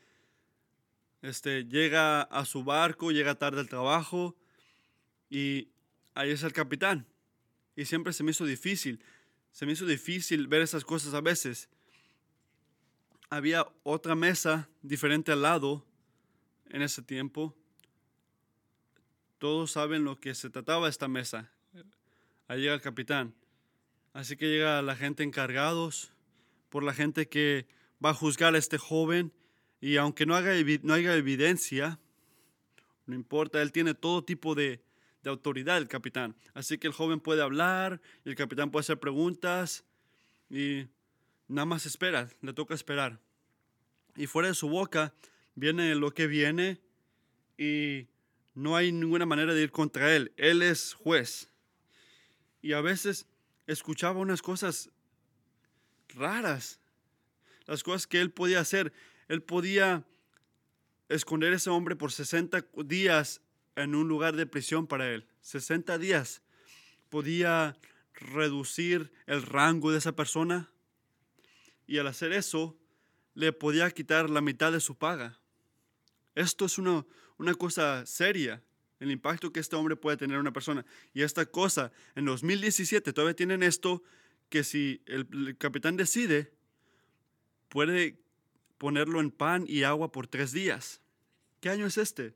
este, 1.21 1.65
llega 1.65 2.21
a 2.21 2.45
su 2.45 2.63
barco, 2.63 3.11
llega 3.11 3.35
tarde 3.35 3.59
al 3.59 3.69
trabajo 3.69 4.35
y 5.29 5.69
ahí 6.15 6.31
es 6.31 6.43
el 6.43 6.53
capitán. 6.53 7.05
Y 7.75 7.85
siempre 7.85 8.13
se 8.13 8.23
me 8.23 8.31
hizo 8.31 8.45
difícil, 8.45 9.03
se 9.51 9.65
me 9.65 9.73
hizo 9.73 9.85
difícil 9.85 10.47
ver 10.47 10.61
esas 10.61 10.83
cosas 10.83 11.13
a 11.13 11.21
veces. 11.21 11.69
Había 13.29 13.67
otra 13.83 14.15
mesa 14.15 14.69
diferente 14.81 15.31
al 15.31 15.43
lado 15.43 15.85
en 16.69 16.81
ese 16.81 17.01
tiempo. 17.01 17.55
Todos 19.37 19.71
saben 19.71 20.03
lo 20.03 20.19
que 20.19 20.33
se 20.33 20.49
trataba 20.49 20.89
esta 20.89 21.07
mesa. 21.07 21.51
Ahí 22.47 22.61
llega 22.61 22.73
el 22.73 22.81
capitán. 22.81 23.35
Así 24.13 24.35
que 24.35 24.47
llega 24.47 24.81
la 24.81 24.95
gente 24.95 25.23
encargados 25.23 26.11
por 26.69 26.83
la 26.83 26.93
gente 26.93 27.27
que 27.27 27.67
va 28.03 28.09
a 28.11 28.13
juzgar 28.15 28.55
a 28.55 28.57
este 28.57 28.77
joven 28.77 29.31
y 29.81 29.97
aunque 29.97 30.25
no, 30.25 30.35
haga, 30.35 30.53
no 30.83 30.93
haya 30.93 31.15
evidencia, 31.15 31.99
no 33.05 33.15
importa, 33.15 33.61
él 33.61 33.71
tiene 33.71 33.93
todo 33.93 34.23
tipo 34.23 34.55
de, 34.55 34.81
de 35.23 35.29
autoridad, 35.29 35.77
el 35.77 35.87
capitán. 35.87 36.35
Así 36.53 36.77
que 36.77 36.87
el 36.87 36.93
joven 36.93 37.19
puede 37.19 37.41
hablar 37.41 38.01
el 38.25 38.35
capitán 38.35 38.71
puede 38.71 38.81
hacer 38.81 38.99
preguntas 38.99 39.85
y 40.49 40.87
nada 41.49 41.65
más 41.65 41.85
espera, 41.85 42.29
le 42.41 42.53
toca 42.53 42.73
esperar. 42.73 43.19
Y 44.15 44.27
fuera 44.27 44.47
de 44.47 44.53
su 44.53 44.69
boca 44.69 45.13
viene 45.55 45.93
lo 45.95 46.13
que 46.13 46.27
viene 46.27 46.79
y 47.57 48.07
no 48.53 48.77
hay 48.77 48.91
ninguna 48.91 49.25
manera 49.25 49.53
de 49.53 49.63
ir 49.63 49.71
contra 49.71 50.15
él. 50.15 50.31
Él 50.37 50.61
es 50.61 50.93
juez. 50.93 51.49
Y 52.61 52.73
a 52.73 52.81
veces 52.81 53.25
escuchaba 53.67 54.19
unas 54.19 54.41
cosas 54.41 54.89
raras, 56.09 56.79
las 57.65 57.83
cosas 57.83 58.07
que 58.07 58.21
él 58.21 58.31
podía 58.31 58.59
hacer. 58.59 58.93
Él 59.27 59.41
podía 59.41 60.05
esconder 61.09 61.53
a 61.53 61.55
ese 61.55 61.69
hombre 61.69 61.95
por 61.95 62.11
60 62.11 62.65
días 62.85 63.41
en 63.75 63.95
un 63.95 64.07
lugar 64.07 64.35
de 64.35 64.45
prisión 64.45 64.87
para 64.87 65.11
él. 65.11 65.27
60 65.41 65.97
días. 65.97 66.41
Podía 67.09 67.77
reducir 68.13 69.11
el 69.25 69.41
rango 69.41 69.91
de 69.91 69.97
esa 69.97 70.15
persona 70.15 70.69
y 71.89 71.97
al 71.97 72.05
hacer 72.05 72.31
eso 72.33 72.77
le 73.33 73.51
podía 73.51 73.89
quitar 73.89 74.29
la 74.29 74.41
mitad 74.41 74.71
de 74.71 74.79
su 74.79 74.95
paga. 74.95 75.39
Esto 76.35 76.65
es 76.65 76.77
una, 76.77 77.03
una 77.39 77.55
cosa 77.55 78.05
seria, 78.05 78.61
el 78.99 79.09
impacto 79.09 79.51
que 79.51 79.59
este 79.59 79.75
hombre 79.75 79.95
puede 79.95 80.15
tener 80.15 80.35
en 80.35 80.41
una 80.41 80.53
persona. 80.53 80.85
Y 81.15 81.23
esta 81.23 81.47
cosa, 81.47 81.91
en 82.13 82.25
2017 82.25 83.11
todavía 83.11 83.35
tienen 83.35 83.63
esto 83.63 84.03
que 84.49 84.63
si 84.63 85.01
el, 85.07 85.27
el 85.31 85.57
capitán 85.57 85.97
decide, 85.97 86.53
puede 87.69 88.19
ponerlo 88.77 89.19
en 89.19 89.31
pan 89.31 89.65
y 89.67 89.81
agua 89.81 90.11
por 90.11 90.27
tres 90.27 90.51
días. 90.51 91.01
¿Qué 91.59 91.69
año 91.69 91.87
es 91.87 91.97
este? 91.97 92.35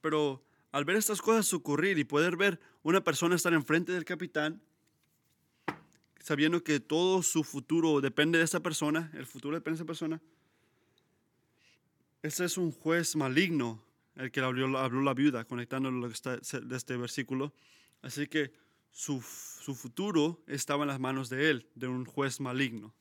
Pero 0.00 0.44
al 0.72 0.84
ver 0.84 0.96
estas 0.96 1.22
cosas 1.22 1.52
ocurrir 1.54 1.98
y 1.98 2.04
poder 2.04 2.36
ver 2.36 2.58
una 2.82 3.04
persona 3.04 3.36
estar 3.36 3.54
enfrente 3.54 3.92
del 3.92 4.04
capitán, 4.04 4.60
sabiendo 6.22 6.62
que 6.62 6.80
todo 6.80 7.22
su 7.22 7.42
futuro 7.42 8.00
depende 8.00 8.38
de 8.38 8.44
esa 8.44 8.60
persona, 8.60 9.10
el 9.14 9.26
futuro 9.26 9.56
depende 9.56 9.76
de 9.76 9.82
esa 9.82 9.86
persona, 9.86 10.20
ese 12.22 12.44
es 12.44 12.56
un 12.56 12.70
juez 12.70 13.16
maligno, 13.16 13.82
el 14.14 14.30
que 14.30 14.40
habló, 14.40 14.78
habló 14.78 15.02
la 15.02 15.14
viuda, 15.14 15.44
conectando 15.44 15.90
lo 15.90 16.06
que 16.06 16.14
está 16.14 16.36
de 16.36 16.76
este 16.76 16.96
versículo. 16.96 17.52
Así 18.02 18.28
que 18.28 18.52
su, 18.92 19.20
su 19.20 19.74
futuro 19.74 20.40
estaba 20.46 20.84
en 20.84 20.88
las 20.88 21.00
manos 21.00 21.28
de 21.28 21.50
él, 21.50 21.66
de 21.74 21.88
un 21.88 22.04
juez 22.04 22.40
maligno. 22.40 22.94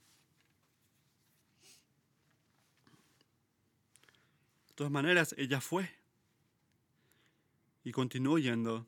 De 4.70 4.74
todas 4.74 4.92
maneras, 4.92 5.36
ella 5.38 5.62
fue. 5.62 5.88
Y 7.84 7.92
continuó 7.92 8.40
yendo. 8.40 8.88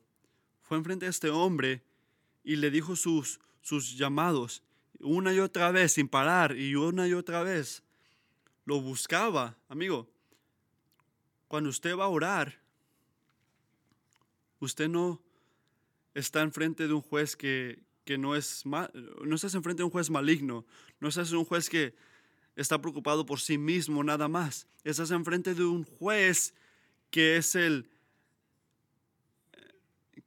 Fue 0.62 0.76
enfrente 0.76 1.06
de 1.06 1.10
este 1.10 1.30
hombre 1.30 1.84
y 2.42 2.56
le 2.56 2.70
dijo 2.70 2.96
sus, 2.96 3.38
sus 3.64 3.96
llamados 3.96 4.62
una 5.00 5.34
y 5.34 5.40
otra 5.40 5.72
vez, 5.72 5.92
sin 5.94 6.06
parar, 6.08 6.56
y 6.56 6.76
una 6.76 7.08
y 7.08 7.14
otra 7.14 7.42
vez. 7.42 7.82
Lo 8.64 8.80
buscaba, 8.80 9.56
amigo. 9.68 10.08
Cuando 11.48 11.68
usted 11.68 11.96
va 11.96 12.04
a 12.04 12.08
orar, 12.08 12.60
usted 14.60 14.88
no 14.88 15.20
está 16.14 16.42
enfrente 16.42 16.86
de 16.86 16.94
un 16.94 17.02
juez 17.02 17.36
que, 17.36 17.82
que 18.04 18.16
no 18.16 18.36
es 18.36 18.64
ma- 18.64 18.90
no 19.22 19.34
estás 19.34 19.54
enfrente 19.54 19.80
de 19.80 19.84
un 19.84 19.90
juez 19.90 20.08
maligno, 20.10 20.64
no 21.00 21.08
estás 21.08 21.30
en 21.32 21.38
un 21.38 21.44
juez 21.44 21.68
que 21.68 21.94
está 22.56 22.80
preocupado 22.80 23.26
por 23.26 23.40
sí 23.40 23.58
mismo 23.58 24.04
nada 24.04 24.28
más. 24.28 24.68
Estás 24.84 25.10
enfrente 25.10 25.54
de 25.54 25.64
un 25.64 25.84
juez 25.84 26.54
que 27.10 27.36
es 27.36 27.54
el 27.56 27.90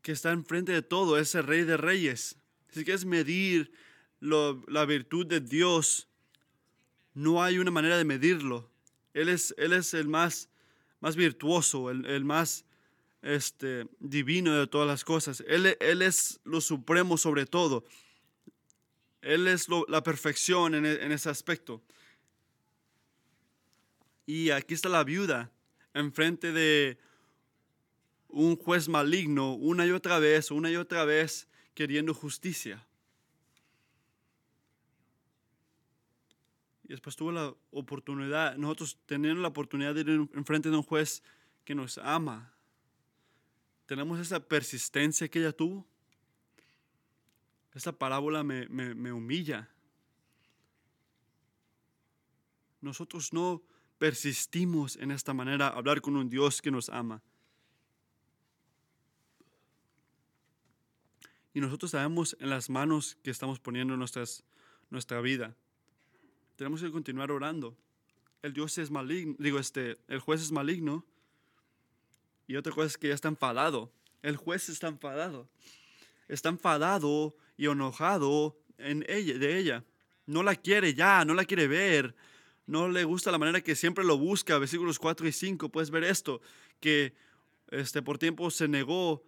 que 0.01 0.11
está 0.11 0.31
enfrente 0.31 0.71
de 0.71 0.81
todo, 0.81 1.17
es 1.17 1.33
el 1.35 1.43
rey 1.43 1.63
de 1.63 1.77
reyes. 1.77 2.37
Si 2.77 2.85
quieres 2.85 3.05
medir 3.05 3.71
la 4.19 4.85
virtud 4.85 5.25
de 5.25 5.41
Dios, 5.41 6.07
no 7.15 7.41
hay 7.41 7.57
una 7.57 7.71
manera 7.71 7.97
de 7.97 8.05
medirlo. 8.05 8.69
Él 9.15 9.29
es, 9.29 9.55
el 9.57 10.07
más, 10.07 10.47
virtuoso, 11.15 11.89
el, 11.89 12.23
más 12.23 12.65
este, 13.23 13.87
divino 13.99 14.55
de 14.55 14.67
todas 14.67 14.87
las 14.87 15.03
cosas. 15.03 15.43
Él, 15.47 15.75
él 15.79 16.03
es 16.03 16.39
lo 16.43 16.61
supremo 16.61 17.17
sobre 17.17 17.47
todo. 17.47 17.83
Él 19.23 19.47
es 19.47 19.67
la 19.87 20.03
perfección 20.03 20.75
en, 20.75 20.85
en, 20.85 21.11
ese 21.11 21.31
aspecto. 21.31 21.81
Y 24.27 24.51
aquí 24.51 24.75
está 24.75 24.87
la 24.87 25.03
viuda 25.03 25.51
enfrente 25.95 26.51
de 26.51 26.99
un 28.27 28.55
juez 28.55 28.87
maligno 28.87 29.55
una 29.55 29.87
y 29.87 29.89
otra 29.89 30.19
vez, 30.19 30.51
una 30.51 30.69
y 30.69 30.75
otra 30.75 31.05
vez, 31.05 31.47
queriendo 31.77 32.11
justicia. 32.11 32.83
Y 36.83 36.87
después 36.87 37.15
tuvo 37.15 37.31
la 37.31 37.53
oportunidad, 37.69 38.57
nosotros 38.57 38.97
teniendo 39.05 39.43
la 39.43 39.49
oportunidad 39.49 39.93
de 39.93 40.01
ir 40.01 40.09
enfrente 40.33 40.71
de 40.71 40.75
un 40.75 40.81
juez 40.81 41.21
que 41.63 41.75
nos 41.75 41.99
ama. 41.99 42.51
Tenemos 43.85 44.19
esa 44.19 44.39
persistencia 44.39 45.27
que 45.27 45.37
ella 45.37 45.51
tuvo. 45.51 45.85
Esta 47.75 47.91
parábola 47.91 48.43
me 48.43 49.11
humilla. 49.11 49.69
Nosotros 52.81 53.31
no 53.33 53.61
persistimos 53.99 54.95
en 54.95 55.11
esta 55.11 55.31
manera, 55.31 55.67
hablar 55.67 56.01
con 56.01 56.15
un 56.15 56.27
Dios 56.27 56.59
que 56.59 56.71
nos 56.71 56.89
ama. 56.89 57.21
Y 61.57 61.59
nosotros 61.59 61.89
sabemos 61.89 62.37
en 62.39 62.51
las 62.51 62.69
manos 62.69 63.17
que 63.23 63.31
estamos 63.31 63.59
poniendo 63.59 63.97
nuestras, 63.97 64.43
nuestra 64.91 65.21
vida. 65.21 65.55
Tenemos 66.55 66.83
que 66.83 66.91
continuar 66.91 67.31
orando. 67.31 67.75
El 68.43 68.53
Dios 68.53 68.77
es 68.77 68.91
maligno, 68.91 69.35
digo, 69.39 69.57
este, 69.57 69.97
el 70.07 70.19
juez 70.19 70.39
es 70.39 70.51
maligno. 70.51 71.03
Y 72.45 72.57
otra 72.57 72.71
cosa 72.71 72.85
es 72.85 72.97
que 72.99 73.07
ya 73.07 73.15
está 73.15 73.27
enfadado. 73.27 73.91
El 74.21 74.37
juez 74.37 74.69
está 74.69 74.87
enfadado. 74.87 75.49
Está 76.27 76.49
enfadado 76.49 77.35
y 77.57 77.65
enojado 77.65 78.55
en 78.77 79.03
ella, 79.09 79.39
de 79.39 79.57
ella. 79.57 79.83
No 80.27 80.43
la 80.43 80.53
quiere 80.53 80.93
ya, 80.93 81.25
no 81.25 81.33
la 81.33 81.43
quiere 81.43 81.67
ver 81.67 82.15
no 82.67 82.89
le 82.89 83.05
gusta 83.05 83.31
la 83.31 83.37
manera 83.39 83.61
que 83.61 83.75
siempre 83.75 84.03
lo 84.03 84.17
busca. 84.17 84.59
Versículos 84.59 84.99
4 84.99 85.27
y 85.27 85.31
5, 85.31 85.69
puedes 85.69 85.89
ver 85.89 86.03
esto, 86.03 86.41
que 86.79 87.15
este, 87.71 88.01
por 88.01 88.17
tiempo 88.17 88.51
se 88.51 88.67
negó, 88.67 89.23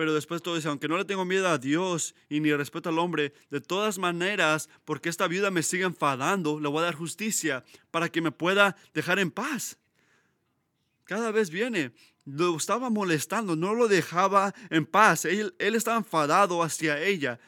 pero 0.00 0.14
después 0.14 0.40
todo 0.40 0.56
dice, 0.56 0.66
aunque 0.68 0.88
no 0.88 0.96
le 0.96 1.04
tengo 1.04 1.26
miedo 1.26 1.46
a 1.46 1.58
Dios 1.58 2.14
y 2.30 2.40
ni 2.40 2.50
respeto 2.54 2.88
al 2.88 2.98
hombre, 2.98 3.34
de 3.50 3.60
todas 3.60 3.98
maneras, 3.98 4.70
porque 4.86 5.10
esta 5.10 5.28
viuda 5.28 5.50
me 5.50 5.62
sigue 5.62 5.84
enfadando, 5.84 6.58
le 6.58 6.70
voy 6.70 6.78
a 6.78 6.84
dar 6.86 6.94
justicia 6.94 7.66
para 7.90 8.08
que 8.08 8.22
me 8.22 8.32
pueda 8.32 8.78
dejar 8.94 9.18
en 9.18 9.30
paz. 9.30 9.76
Cada 11.04 11.30
vez 11.32 11.50
viene, 11.50 11.92
lo 12.24 12.56
estaba 12.56 12.88
molestando, 12.88 13.56
no 13.56 13.74
lo 13.74 13.88
dejaba 13.88 14.54
en 14.70 14.86
paz. 14.86 15.26
Él, 15.26 15.54
estaba 15.58 15.98
enfadado 15.98 16.62
hacia 16.62 16.98
ella. 17.02 17.38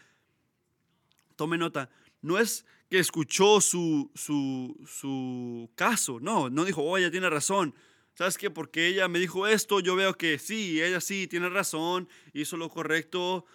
Tome 1.36 1.56
nota, 1.56 1.88
no 2.20 2.38
es 2.38 2.66
que 2.90 2.98
escuchó 2.98 3.62
su, 3.62 4.10
su, 4.14 5.70
caso. 5.74 6.20
No, 6.20 6.50
no 6.50 6.66
dijo, 6.66 6.82
oh, 6.82 6.98
ella 6.98 7.10
tiene 7.10 7.30
razón. 7.30 7.74
¿Sabes 8.14 8.36
qué? 8.36 8.50
Porque 8.50 8.86
ella 8.86 9.08
me 9.08 9.18
dijo 9.18 9.46
esto, 9.46 9.80
yo 9.80 9.96
veo 9.96 10.14
que 10.14 10.38
sí, 10.38 10.82
ella 10.82 11.00
sí 11.00 11.26
tiene 11.26 11.48
razón, 11.48 12.08
hizo 12.32 12.56
lo 12.56 12.68
correcto, 12.68 13.46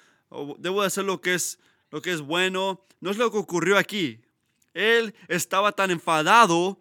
debo 0.57 0.81
de 0.81 0.87
hacer 0.87 1.05
lo 1.05 1.21
que 1.21 1.35
es, 1.35 1.59
lo 1.91 2.01
que 2.01 2.11
es 2.11 2.21
bueno. 2.21 2.83
No 2.99 3.11
es 3.11 3.17
lo 3.17 3.31
que 3.31 3.37
ocurrió 3.37 3.77
aquí. 3.77 4.21
Él 4.73 5.13
estaba 5.27 5.71
tan 5.71 5.91
enfadado 5.91 6.79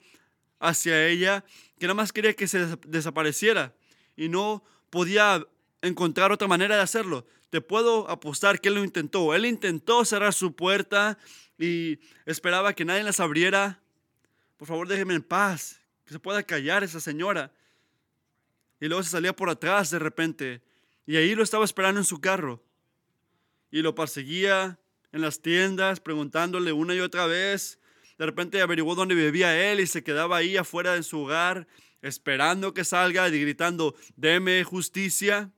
hacia 0.59 1.07
ella 1.07 1.45
que 1.79 1.87
nada 1.87 1.95
más 1.95 2.13
quería 2.13 2.35
que 2.35 2.49
se 2.49 2.77
desapareciera 2.87 3.75
y 4.17 4.29
no 4.29 4.65
podía 4.89 5.47
encontrar 5.83 6.33
otra 6.33 6.49
manera 6.49 6.77
de 6.77 6.83
hacerlo. 6.83 7.27
Te 7.51 7.61
puedo 7.61 8.09
apostar 8.11 8.61
que 8.61 8.69
él 8.69 8.77
lo 8.77 8.85
intentó. 8.85 9.35
Él 9.35 9.45
intentó 9.45 10.05
cerrar 10.05 10.33
su 10.33 10.55
puerta, 10.55 11.19
y 11.59 11.99
esperaba 12.25 12.75
que 12.75 12.85
nadie 12.85 13.03
las 13.03 13.21
abriera. 13.21 13.81
Por 14.57 14.69
favor, 14.69 14.89
déjeme 14.89 15.15
en 15.15 15.23
paz, 15.23 15.81
que 16.05 16.13
se 16.13 16.19
pueda 16.19 16.43
callar 16.43 16.85
esa 16.85 17.01
señora. 17.01 17.53
Y 18.81 18.89
luego 18.89 19.03
se 19.03 19.11
salía 19.11 19.35
por 19.35 19.49
atrás 19.49 19.91
de 19.91 19.99
repente. 19.99 20.63
Y 21.07 21.17
ahí 21.17 21.35
lo 21.35 21.43
estaba 21.43 21.65
esperando 21.65 22.01
en 22.01 22.05
su 22.05 22.21
carro. 22.21 22.63
Y 23.71 23.83
lo 23.83 23.95
perseguía 23.95 24.79
en 25.13 25.23
las 25.23 25.41
tiendas, 25.41 26.01
preguntándole 26.01 26.73
una 26.73 26.95
y 26.95 27.01
otra 27.01 27.27
vez. 27.27 27.79
De 28.19 28.27
repente 28.27 28.61
averiguó 28.61 28.95
dónde 28.95 29.15
vivía 29.15 29.73
él 29.73 29.81
y 29.81 29.87
se 29.87 30.03
quedaba 30.03 30.39
ahí 30.39 30.57
afuera 30.57 30.95
de 30.95 31.03
su 31.03 31.21
hogar, 31.21 31.67
esperando 32.03 32.75
que 32.75 32.85
salga 32.85 33.29
y 33.29 33.41
gritando, 33.41 33.95
deme 34.17 34.63
justicia. 34.65 35.51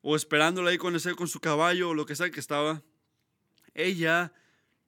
O 0.00 0.16
esperándole 0.16 0.70
ahí 0.70 0.78
con, 0.78 0.96
ese, 0.96 1.14
con 1.14 1.28
su 1.28 1.40
caballo 1.40 1.90
o 1.90 1.94
lo 1.94 2.06
que 2.06 2.16
sea 2.16 2.30
que 2.30 2.40
estaba. 2.40 2.82
Ella 3.74 4.32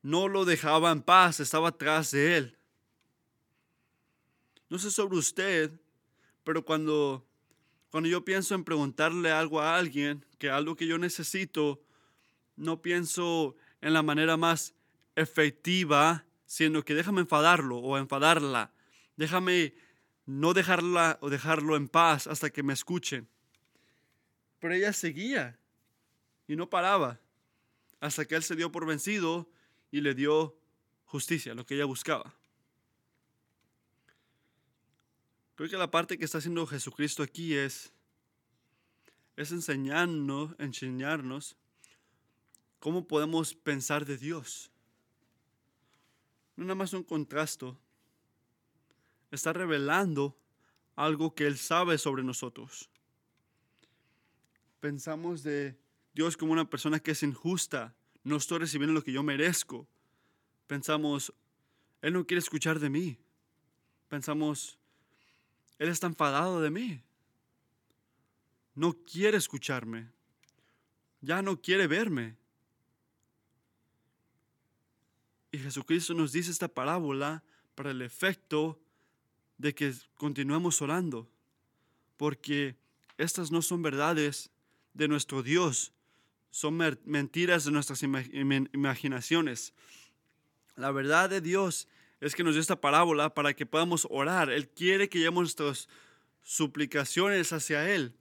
no 0.03 0.29
lo 0.29 0.45
dejaba 0.45 0.91
en 0.91 1.03
paz, 1.03 1.41
estaba 1.41 1.69
atrás 1.69 2.11
de 2.11 2.37
él. 2.37 2.59
No 4.69 4.79
sé 4.79 4.91
sobre 4.91 5.17
usted, 5.17 5.71
pero 6.45 6.65
cuando, 6.65 7.27
cuando 7.91 8.09
yo 8.09 8.25
pienso 8.25 8.55
en 8.55 8.65
preguntarle 8.65 9.31
algo 9.31 9.61
a 9.61 9.77
alguien, 9.77 10.25
que 10.39 10.51
algo 10.51 10.77
que 10.77 10.87
yo 10.87 10.99
necesito, 10.99 11.83
no 12.57 12.83
pienso 12.83 13.57
en 13.81 13.93
la 13.95 14.03
manera 14.03 14.37
más 14.37 14.75
efectiva, 15.17 16.25
sino 16.47 16.85
que 16.85 16.95
déjame 16.95 17.23
enfadarlo 17.23 17.79
o 17.79 17.99
enfadarla. 17.99 18.73
Déjame 19.17 19.75
no 20.27 20.55
dejarla 20.55 21.19
o 21.21 21.31
dejarlo 21.31 21.77
en 21.77 21.89
paz 21.89 22.27
hasta 22.27 22.51
que 22.51 22.63
me 22.63 22.73
escuchen. 22.73 23.29
Pero 24.61 24.75
ella 24.75 24.93
seguía 24.93 25.59
y 26.47 26.57
no 26.57 26.69
paraba 26.69 27.21
hasta 28.01 28.25
que 28.27 28.35
él 28.35 28.43
se 28.43 28.57
dio 28.57 28.71
por 28.71 28.87
vencido 28.87 29.49
y 29.91 30.01
le 30.01 30.15
dio 30.15 30.57
justicia, 31.05 31.55
lo 31.55 31.65
que 31.65 31.75
ella 31.75 31.85
buscaba. 31.85 32.35
Creo 35.55 35.69
que 35.69 35.77
la 35.77 35.91
parte 35.91 36.19
que 36.19 36.25
está 36.25 36.39
haciendo 36.39 36.67
Jesucristo 36.67 37.23
aquí 37.23 37.55
es, 37.55 37.93
es 39.37 39.53
enseñarnos, 39.53 40.55
enseñarnos 40.59 41.57
cómo 42.81 43.07
podemos 43.07 43.55
pensar 43.55 44.05
de 44.05 44.19
Dios. 44.19 44.71
No 46.57 46.65
nada 46.65 46.75
más 46.75 46.93
un 46.93 47.03
contrasto. 47.03 47.79
Está 49.31 49.53
revelando 49.53 50.37
algo 50.97 51.35
que 51.35 51.47
Él 51.47 51.57
sabe 51.57 51.99
sobre 51.99 52.23
nosotros. 52.23 52.89
Pensamos 54.81 55.43
de 55.43 55.77
Dios 56.15 56.37
como 56.37 56.53
una 56.53 56.69
persona 56.69 57.01
que 57.01 57.13
es 57.13 57.23
injusta, 57.23 57.95
no 58.23 58.37
estoy 58.37 58.59
recibiendo 58.59 58.95
lo 58.95 59.03
que 59.03 59.13
yo 59.13 59.23
merezco. 59.23 59.89
Pensamos, 60.67 61.33
Él 62.01 62.13
no 62.13 62.27
quiere 62.27 62.39
escuchar 62.39 62.79
de 62.79 62.91
mí. 62.91 63.19
Pensamos, 64.09 64.79
Él 65.79 65.89
está 65.89 66.07
enfadado 66.07 66.61
de 66.61 66.71
mí. 66.71 67.03
No 68.75 68.93
quiere 68.93 69.37
escucharme. 69.37 70.09
Ya 71.21 71.43
no 71.43 71.61
quiere 71.61 71.87
verme. 71.87 72.37
Y 75.53 75.59
Jesucristo 75.59 76.15
nos 76.15 76.33
dice 76.33 76.51
esta 76.51 76.69
parábola 76.69 77.43
para 77.75 77.93
el 77.93 78.03
efecto 78.03 78.81
de 79.59 79.75
que 79.75 79.95
continuemos 80.17 80.83
orando. 80.83 81.29
Porque 82.17 82.77
estas 83.19 83.51
no 83.51 83.63
son 83.63 83.83
verdades 83.83 84.51
de 84.95 85.09
nuestro 85.09 85.43
Dios, 85.43 85.93
son 86.51 86.77
mentiras 87.05 87.65
de 87.65 87.73
nuestras 87.73 88.03
imaginaciones. 88.03 89.73
La 90.77 90.91
verdad 90.91 91.31
de 91.31 91.41
Dios 91.41 91.89
es 92.25 92.35
que 92.35 92.43
nos 92.43 92.55
dio 92.55 92.63
esta 92.63 92.81
parábola 92.81 93.35
para 93.35 93.53
que 93.53 93.67
podamos 93.67 94.07
orar. 94.11 94.51
Él 94.51 94.67
quiere 94.67 95.11
que 95.11 95.19
llevemos 95.19 95.43
nuestras 95.43 95.89
suplicaciones 96.43 97.53
hacia 97.53 97.95
Él. 97.95 98.15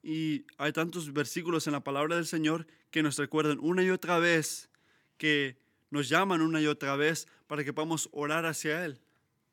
Y 0.00 0.44
hay 0.56 0.72
tantos 0.72 1.12
versículos 1.12 1.66
en 1.66 1.72
la 1.72 1.82
palabra 1.82 2.14
del 2.14 2.26
Señor 2.26 2.68
que 2.92 3.02
nos 3.02 3.18
recuerdan 3.18 3.58
una 3.60 3.82
y 3.82 3.90
otra 3.90 4.20
vez, 4.20 4.70
que 5.18 5.56
nos 5.90 6.08
llaman 6.08 6.42
una 6.42 6.60
y 6.60 6.68
otra 6.68 6.94
vez 6.94 7.26
para 7.48 7.64
que 7.64 7.72
podamos 7.72 8.08
orar 8.12 8.46
hacia 8.46 8.84
Él. 8.84 9.00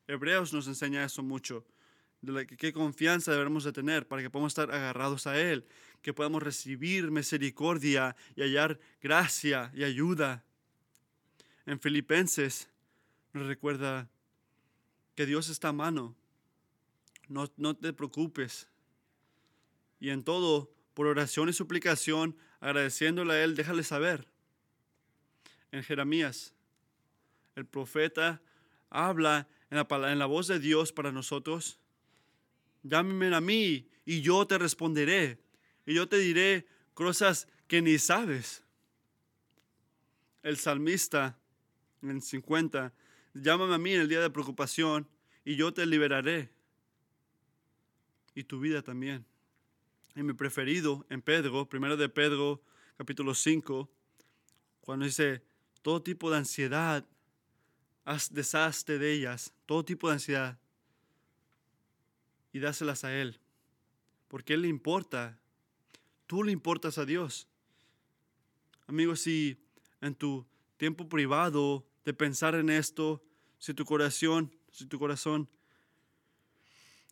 Hebreos 0.07 0.53
nos 0.53 0.67
enseña 0.67 1.03
eso 1.03 1.23
mucho 1.23 1.65
de 2.21 2.45
qué 2.45 2.71
confianza 2.71 3.31
debemos 3.31 3.63
de 3.63 3.71
tener 3.71 4.07
para 4.07 4.21
que 4.21 4.29
podamos 4.29 4.51
estar 4.51 4.71
agarrados 4.71 5.25
a 5.25 5.41
Él, 5.41 5.65
que 6.03 6.13
podamos 6.13 6.43
recibir 6.43 7.10
misericordia 7.10 8.15
y 8.36 8.41
hallar 8.41 8.79
gracia 9.01 9.71
y 9.73 9.86
ayuda. 9.86 10.45
En 11.65 11.80
Filipenses 11.80 12.69
nos 13.34 13.47
recuerda 13.47 14.10
que 15.15 15.26
Dios 15.26 15.50
está 15.50 15.69
a 15.69 15.74
mano. 15.74 16.15
No, 17.28 17.52
no 17.58 17.76
te 17.76 17.93
preocupes. 17.93 18.67
Y 20.00 20.10
en 20.10 20.24
todo, 20.24 20.74
por 20.93 21.08
oración 21.08 21.50
y 21.50 21.54
suplicación, 21.54 22.36
agradeciéndole 22.60 23.34
a 23.34 23.43
Él, 23.43 23.56
déjale 23.56 23.84
saber. 23.84 24.28
En 25.71 25.84
Jeremías, 25.84 26.54
el 27.56 27.65
profeta 27.65 28.41
habla 28.89 29.47
en 29.69 29.78
la, 29.78 30.12
en 30.12 30.19
la 30.19 30.26
voz 30.26 30.47
de 30.47 30.60
Dios 30.60 30.91
para 30.91 31.12
nosotros. 31.12 31.80
Llámeme 32.84 33.34
a 33.36 33.41
mí 33.41 33.88
y 34.06 34.21
yo 34.21 34.45
te 34.47 34.58
responderé. 34.58 35.39
Y 35.86 35.93
yo 35.93 36.08
te 36.10 36.17
diré 36.17 36.67
cosas 36.93 37.47
que 37.67 37.82
ni 37.82 37.97
sabes. 37.97 38.63
El 40.43 40.58
salmista 40.58 41.38
en 42.02 42.22
50, 42.22 42.94
llámame 43.34 43.76
a 43.76 43.78
mí 43.78 43.94
en 43.94 44.02
el 44.02 44.08
día 44.08 44.22
de 44.22 44.30
preocupación 44.30 45.08
y 45.46 45.56
yo 45.56 45.74
te 45.74 45.86
liberaré. 45.86 46.50
Y 48.34 48.44
tu 48.44 48.60
vida 48.60 48.82
también. 48.82 49.26
Y 50.16 50.24
mi 50.24 50.34
preferido 50.34 51.06
en 51.10 51.22
Pedro, 51.22 51.68
primero 51.68 51.98
de 51.98 52.10
Pedro, 52.10 52.62
capítulo 52.98 53.34
5, 53.34 53.90
cuando 54.82 55.06
dice, 55.06 55.44
todo 55.82 56.02
tipo 56.02 56.30
de 56.30 56.38
ansiedad, 56.38 57.06
haz 58.06 58.34
desastre 58.34 58.98
de 59.00 59.14
ellas, 59.14 59.54
todo 59.66 59.86
tipo 59.86 60.08
de 60.08 60.14
ansiedad, 60.14 60.60
y 62.54 62.60
dáselas 62.60 63.04
a 63.04 63.16
Él, 63.16 63.40
porque 64.28 64.54
Él 64.54 64.64
le 64.64 64.68
importa, 64.68 65.40
tú 66.28 66.44
le 66.44 66.52
importas 66.52 66.98
a 66.98 67.06
Dios. 67.06 67.48
Amigos, 68.88 69.22
si 69.22 69.58
en 70.02 70.16
tu 70.16 70.46
tiempo 70.78 71.08
privado 71.08 71.86
de 72.06 72.14
pensar 72.14 72.56
en 72.56 72.70
esto, 72.70 73.24
si 73.58 73.74
tu 73.74 73.86
corazón, 73.86 74.52
si 74.72 74.86
tu 74.86 74.98
corazón, 74.98 75.48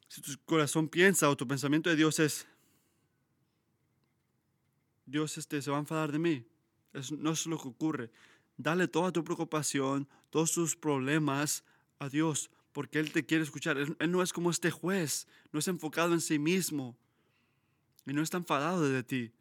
si 0.08 0.21
tu 0.21 0.32
corazón 0.45 0.88
piensa 0.89 1.30
o 1.30 1.38
tu 1.38 1.47
pensamiento 1.47 1.89
de 1.89 1.95
Dios 1.95 2.19
es, 2.19 2.47
Dios 5.06 5.38
este, 5.38 5.62
se 5.62 5.71
va 5.71 5.78
a 5.78 5.82
enfadar 5.82 6.12
de 6.12 6.19
mí. 6.19 6.45
no 7.12 7.32
es 7.32 7.45
lo 7.45 7.58
que 7.60 7.67
ocurre. 7.67 8.12
Dale 8.58 8.88
toda 8.88 9.12
tu 9.12 9.23
preocupación, 9.23 10.08
todos 10.30 10.52
tus 10.52 10.75
problemas 10.75 11.63
a 11.97 12.10
Dios, 12.10 12.52
porque 12.71 12.99
Él 12.99 13.12
te 13.12 13.25
quiere 13.25 13.43
escuchar. 13.43 13.78
Él, 13.78 13.95
no 14.10 14.21
es 14.21 14.34
como 14.34 14.49
este 14.49 14.71
juez, 14.71 15.28
no 15.52 15.60
es 15.60 15.67
enfocado 15.67 16.13
en 16.13 16.21
sí 16.21 16.39
mismo 16.39 16.97
y 18.06 18.13
no 18.13 18.21
está 18.21 18.38
enfadado 18.38 18.88
de 18.89 19.04
ti. 19.04 19.32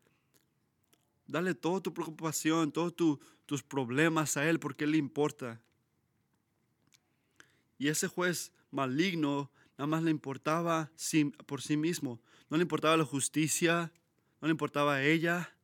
Dale 1.26 1.54
toda 1.54 1.80
tu 1.80 1.92
preocupación, 1.92 2.72
todos 2.72 2.94
tus 3.48 3.62
problemas 3.62 4.36
a 4.36 4.46
Él, 4.46 4.60
porque 4.60 4.84
Él 4.84 4.90
le 4.92 4.98
importa. 4.98 5.58
Y 7.78 7.88
ese 7.88 8.06
juez 8.06 8.52
maligno 8.70 9.50
nada 9.78 9.86
más 9.86 10.02
le 10.02 10.10
importaba 10.10 10.90
por 11.46 11.62
sí 11.62 11.78
mismo. 11.78 12.20
No 12.50 12.58
le 12.58 12.62
importaba 12.62 12.98
la 12.98 13.06
justicia, 13.06 13.90
no 14.42 14.48
le 14.48 14.52
importaba 14.52 14.96
a 14.96 15.02
ella, 15.02 15.54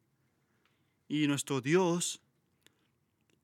y 1.08 1.26
nuestro 1.26 1.60
Dios, 1.60 2.22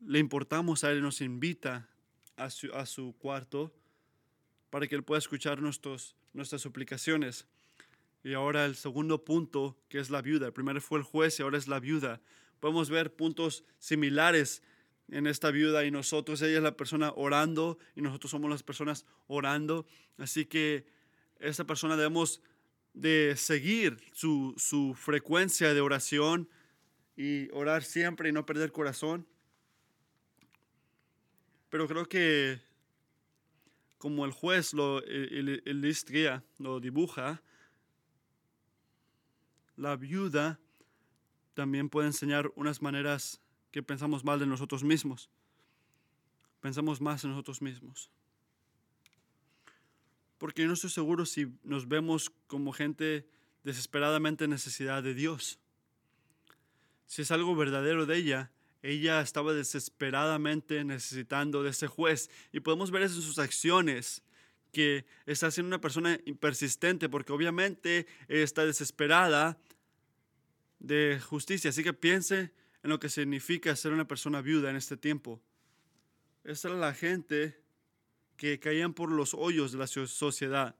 le 0.00 0.18
importamos 0.18 0.84
a 0.84 0.90
Él, 0.90 1.02
nos 1.02 1.20
invita 1.20 1.90
a 2.36 2.48
su, 2.48 2.72
a 2.72 2.86
su 2.86 3.14
cuarto 3.18 3.70
para 4.70 4.86
que 4.86 4.94
Él 4.94 5.04
pueda 5.04 5.18
escuchar 5.18 5.60
nuestros, 5.60 6.16
nuestras 6.32 6.62
suplicaciones. 6.62 7.46
Y 8.24 8.32
ahora 8.32 8.64
el 8.64 8.74
segundo 8.74 9.22
punto, 9.22 9.76
que 9.90 9.98
es 9.98 10.08
la 10.08 10.22
viuda. 10.22 10.46
El 10.46 10.54
primero 10.54 10.80
fue 10.80 10.98
el 10.98 11.04
juez 11.04 11.38
y 11.38 11.42
ahora 11.42 11.58
es 11.58 11.68
la 11.68 11.78
viuda. 11.78 12.22
Podemos 12.60 12.90
ver 12.90 13.14
puntos 13.14 13.64
similares 13.78 14.62
en 15.08 15.26
esta 15.26 15.50
viuda 15.50 15.84
y 15.84 15.90
nosotros. 15.90 16.40
Ella 16.42 16.58
es 16.58 16.62
la 16.62 16.76
persona 16.76 17.12
orando 17.16 17.78
y 17.96 18.02
nosotros 18.02 18.30
somos 18.30 18.50
las 18.50 18.62
personas 18.62 19.06
orando. 19.26 19.86
Así 20.18 20.44
que 20.44 20.86
esta 21.38 21.64
persona 21.64 21.96
debemos 21.96 22.42
de 22.92 23.34
seguir 23.36 23.98
su, 24.12 24.54
su 24.56 24.94
frecuencia 24.94 25.74
de 25.74 25.80
oración 25.80 26.48
y 27.16 27.50
orar 27.52 27.82
siempre 27.82 28.28
y 28.28 28.32
no 28.32 28.46
perder 28.46 28.72
corazón. 28.72 29.26
Pero 31.70 31.86
creo 31.86 32.06
que 32.06 32.60
como 33.98 34.24
el 34.24 34.32
juez 34.32 34.72
lo 34.72 35.02
el, 35.04 35.62
el, 35.64 35.96
lo 36.58 36.80
dibuja, 36.80 37.42
la 39.76 39.96
viuda 39.96 40.58
también 41.54 41.88
puede 41.88 42.08
enseñar 42.08 42.50
unas 42.56 42.82
maneras 42.82 43.40
que 43.70 43.82
pensamos 43.82 44.24
mal 44.24 44.38
de 44.38 44.46
nosotros 44.46 44.84
mismos. 44.84 45.30
Pensamos 46.60 47.00
más 47.00 47.24
en 47.24 47.30
nosotros 47.30 47.62
mismos. 47.62 48.10
Porque 50.38 50.62
yo 50.62 50.68
no 50.68 50.74
estoy 50.74 50.90
seguro 50.90 51.26
si 51.26 51.52
nos 51.62 51.88
vemos 51.88 52.30
como 52.46 52.72
gente 52.72 53.26
desesperadamente 53.64 54.44
en 54.44 54.50
necesidad 54.50 55.02
de 55.02 55.14
Dios 55.14 55.58
si 57.10 57.22
es 57.22 57.32
algo 57.32 57.56
verdadero 57.56 58.06
de 58.06 58.16
ella, 58.16 58.52
ella 58.84 59.20
estaba 59.20 59.52
desesperadamente 59.52 60.84
necesitando 60.84 61.64
de 61.64 61.70
ese 61.70 61.88
juez. 61.88 62.30
Y 62.52 62.60
podemos 62.60 62.92
ver 62.92 63.02
eso 63.02 63.16
en 63.16 63.22
sus 63.22 63.40
acciones, 63.40 64.22
que 64.70 65.04
está 65.26 65.50
siendo 65.50 65.66
una 65.66 65.80
persona 65.80 66.20
persistente, 66.38 67.08
porque 67.08 67.32
obviamente 67.32 68.06
está 68.28 68.64
desesperada 68.64 69.58
de 70.80 71.20
justicia. 71.22 71.70
Así 71.70 71.84
que 71.84 71.92
piense 71.92 72.52
en 72.82 72.90
lo 72.90 72.98
que 72.98 73.08
significa 73.08 73.76
ser 73.76 73.92
una 73.92 74.08
persona 74.08 74.40
viuda 74.40 74.70
en 74.70 74.76
este 74.76 74.96
tiempo. 74.96 75.40
Esta 76.42 76.68
era 76.68 76.78
la 76.78 76.94
gente 76.94 77.62
que 78.36 78.58
caían 78.58 78.94
por 78.94 79.12
los 79.12 79.34
hoyos 79.34 79.70
de 79.72 79.78
la 79.78 79.86
sociedad, 79.86 80.74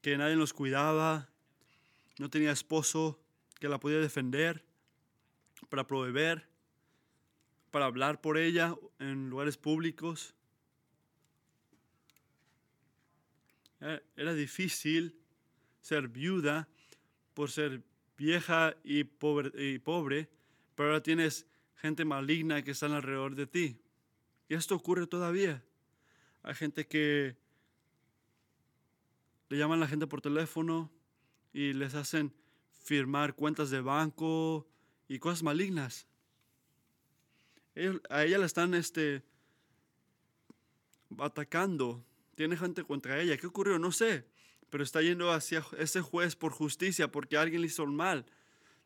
que 0.00 0.16
nadie 0.16 0.36
los 0.36 0.52
cuidaba, 0.52 1.28
no 2.18 2.30
tenía 2.30 2.52
esposo 2.52 3.20
que 3.58 3.68
la 3.68 3.80
podía 3.80 3.98
defender 3.98 4.64
para 5.68 5.86
proveer, 5.86 6.48
para 7.72 7.86
hablar 7.86 8.20
por 8.20 8.38
ella 8.38 8.76
en 9.00 9.30
lugares 9.30 9.56
públicos. 9.56 10.34
Era 14.16 14.34
difícil 14.34 15.18
ser 15.80 16.06
viuda 16.06 16.68
por 17.34 17.50
ser 17.50 17.82
vieja 18.22 18.76
y 18.84 19.02
pobre, 19.04 20.28
pero 20.76 20.90
ahora 20.90 21.02
tienes 21.02 21.44
gente 21.74 22.04
maligna 22.04 22.62
que 22.62 22.70
está 22.70 22.86
alrededor 22.86 23.34
de 23.34 23.48
ti. 23.48 23.80
Y 24.48 24.54
esto 24.54 24.76
ocurre 24.76 25.08
todavía. 25.08 25.64
Hay 26.44 26.54
gente 26.54 26.86
que 26.86 27.36
le 29.48 29.58
llaman 29.58 29.78
a 29.78 29.80
la 29.80 29.88
gente 29.88 30.06
por 30.06 30.20
teléfono 30.20 30.88
y 31.52 31.72
les 31.72 31.94
hacen 31.94 32.32
firmar 32.84 33.34
cuentas 33.34 33.70
de 33.70 33.80
banco 33.80 34.68
y 35.08 35.18
cosas 35.18 35.42
malignas. 35.42 36.06
A 38.08 38.24
ella 38.24 38.38
la 38.38 38.46
están 38.46 38.74
este, 38.74 39.24
atacando. 41.18 42.04
Tiene 42.36 42.56
gente 42.56 42.84
contra 42.84 43.20
ella. 43.20 43.36
¿Qué 43.36 43.48
ocurrió? 43.48 43.80
No 43.80 43.90
sé. 43.90 44.24
Pero 44.72 44.82
está 44.82 45.02
yendo 45.02 45.30
hacia 45.30 45.64
ese 45.78 46.00
juez 46.00 46.34
por 46.34 46.52
justicia 46.52 47.12
porque 47.12 47.36
alguien 47.36 47.60
le 47.60 47.66
hizo 47.66 47.84
mal. 47.84 48.24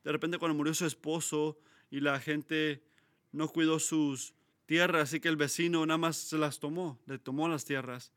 De 0.02 0.10
repente 0.10 0.38
cuando 0.38 0.56
murió 0.56 0.74
su 0.74 0.84
esposo 0.84 1.58
y 1.90 2.00
la 2.00 2.18
gente 2.18 2.82
no 3.30 3.48
cuidó 3.48 3.78
sus 3.78 4.34
tierras, 4.66 5.04
así 5.04 5.20
que 5.20 5.28
el 5.28 5.36
vecino 5.36 5.86
nada 5.86 5.98
más 5.98 6.16
se 6.16 6.38
las 6.38 6.58
tomó, 6.58 6.98
le 7.06 7.20
tomó 7.20 7.48
las 7.48 7.64
tierras 7.64 8.12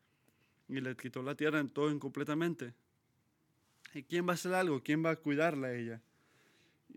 y 0.67 0.82
le 0.82 0.95
quitó 0.95 1.21
la 1.21 1.36
tierra 1.36 1.60
en 1.60 1.69
todo 1.69 1.91
incompletamente. 1.91 2.73
¿Y 3.93 4.01
quién 4.01 4.27
va 4.27 4.32
a 4.32 4.34
hacer 4.34 4.55
algo? 4.55 4.82
¿Quién 4.82 5.05
va 5.05 5.12
a 5.12 5.15
cuidarla 5.15 5.67
a 5.67 5.75
ella? 5.75 6.01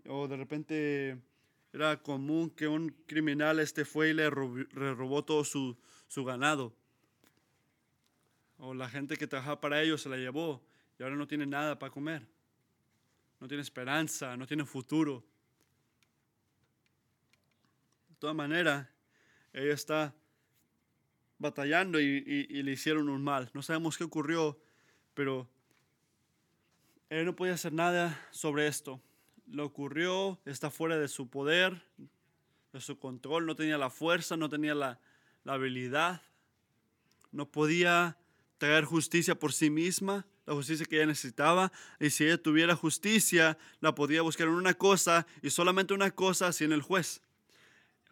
o 0.07 0.27
de 0.27 0.37
repente 0.37 1.17
era 1.71 2.01
común 2.01 2.49
que 2.49 2.67
un 2.67 2.89
criminal 3.07 3.59
este 3.59 3.85
fue 3.85 4.09
y 4.09 4.13
le 4.13 4.29
robó, 4.29 5.23
todo 5.23 5.43
su, 5.43 5.77
ganado. 6.17 6.75
O 8.63 8.73
la 8.73 8.89
gente 8.89 9.17
que 9.17 9.27
trabajaba 9.27 9.59
para 9.59 9.81
ellos 9.81 10.01
se 10.01 10.09
la 10.09 10.17
llevó 10.17 10.61
y 10.97 11.03
ahora 11.03 11.15
no 11.15 11.27
tiene 11.27 11.45
nada 11.45 11.77
para 11.77 11.91
comer. 11.91 12.25
No 13.39 13.47
tiene 13.47 13.61
esperanza, 13.61 14.37
no 14.37 14.47
tiene 14.47 14.65
futuro. 14.65 15.23
De 18.09 18.15
todas 18.19 18.35
maneras, 18.35 18.87
ella 19.51 19.73
está 19.73 20.15
batallando 21.39 21.99
y, 21.99 22.45
le 22.63 22.71
hicieron 22.71 23.09
un 23.09 23.21
mal. 23.21 23.49
No 23.53 23.61
sabemos 23.61 23.97
qué 23.97 24.05
ocurrió, 24.05 24.57
pero 25.13 25.49
ella 27.09 27.23
no 27.23 27.35
podía 27.35 27.55
hacer 27.55 27.73
nada 27.73 28.27
sobre 28.31 28.67
esto 28.67 29.01
lo 29.47 29.65
ocurrió, 29.65 30.39
está 30.45 30.69
fuera 30.69 30.97
de 30.97 31.07
su 31.07 31.29
poder, 31.29 31.81
de 32.71 32.81
su 32.81 32.97
control, 32.97 33.45
no 33.45 33.55
tenía 33.55 33.77
la 33.77 33.89
fuerza, 33.89 34.37
no 34.37 34.49
tenía 34.49 34.73
la, 34.73 34.99
habilidad, 35.45 36.21
no 37.31 37.51
podía 37.51 38.17
traer 38.63 38.85
justicia 38.85 39.35
por 39.35 39.51
sí 39.51 39.69
misma, 39.69 40.25
la 40.45 40.53
justicia 40.53 40.85
que 40.85 40.95
ella 40.95 41.07
necesitaba, 41.07 41.69
y 41.99 42.09
si 42.09 42.23
ella 42.23 42.37
tuviera 42.37 42.77
justicia, 42.77 43.57
la 43.81 43.93
podía 43.93 44.21
buscar 44.21 44.47
en 44.47 44.53
una 44.53 44.73
cosa 44.73 45.27
y 45.41 45.49
solamente 45.49 45.93
una 45.93 46.11
cosa, 46.11 46.53
sin 46.53 46.71
el 46.71 46.81
juez. 46.81 47.19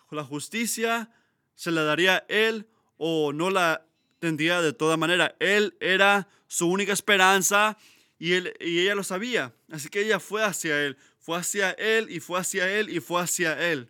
La 0.10 0.26
justicia 0.26 1.10
se 1.56 1.72
la 1.72 1.84
daría 1.86 2.26
él 2.28 2.68
o 2.98 3.32
no 3.32 3.50
la 3.50 3.86
tendría 4.20 4.62
de 4.62 4.74
toda 4.74 4.98
manera. 4.98 5.38
Él 5.40 5.78
era 5.80 6.28
su 6.48 6.68
única 6.68 6.92
esperanza 6.92 7.78
y, 8.20 8.34
él, 8.34 8.54
y 8.60 8.80
ella 8.80 8.96
lo 8.96 9.06
sabía. 9.06 9.54
Así 9.72 9.88
que 9.88 10.02
ella 10.02 10.20
fue 10.20 10.44
hacia 10.44 10.84
él, 10.84 10.98
fue 11.18 11.38
hacia 11.38 11.72
él 11.72 12.10
y 12.10 12.20
fue 12.20 12.42
hacia 12.42 12.70
él 12.70 12.90
y 12.90 13.00
fue 13.00 13.22
hacia 13.22 13.72
él. 13.72 13.90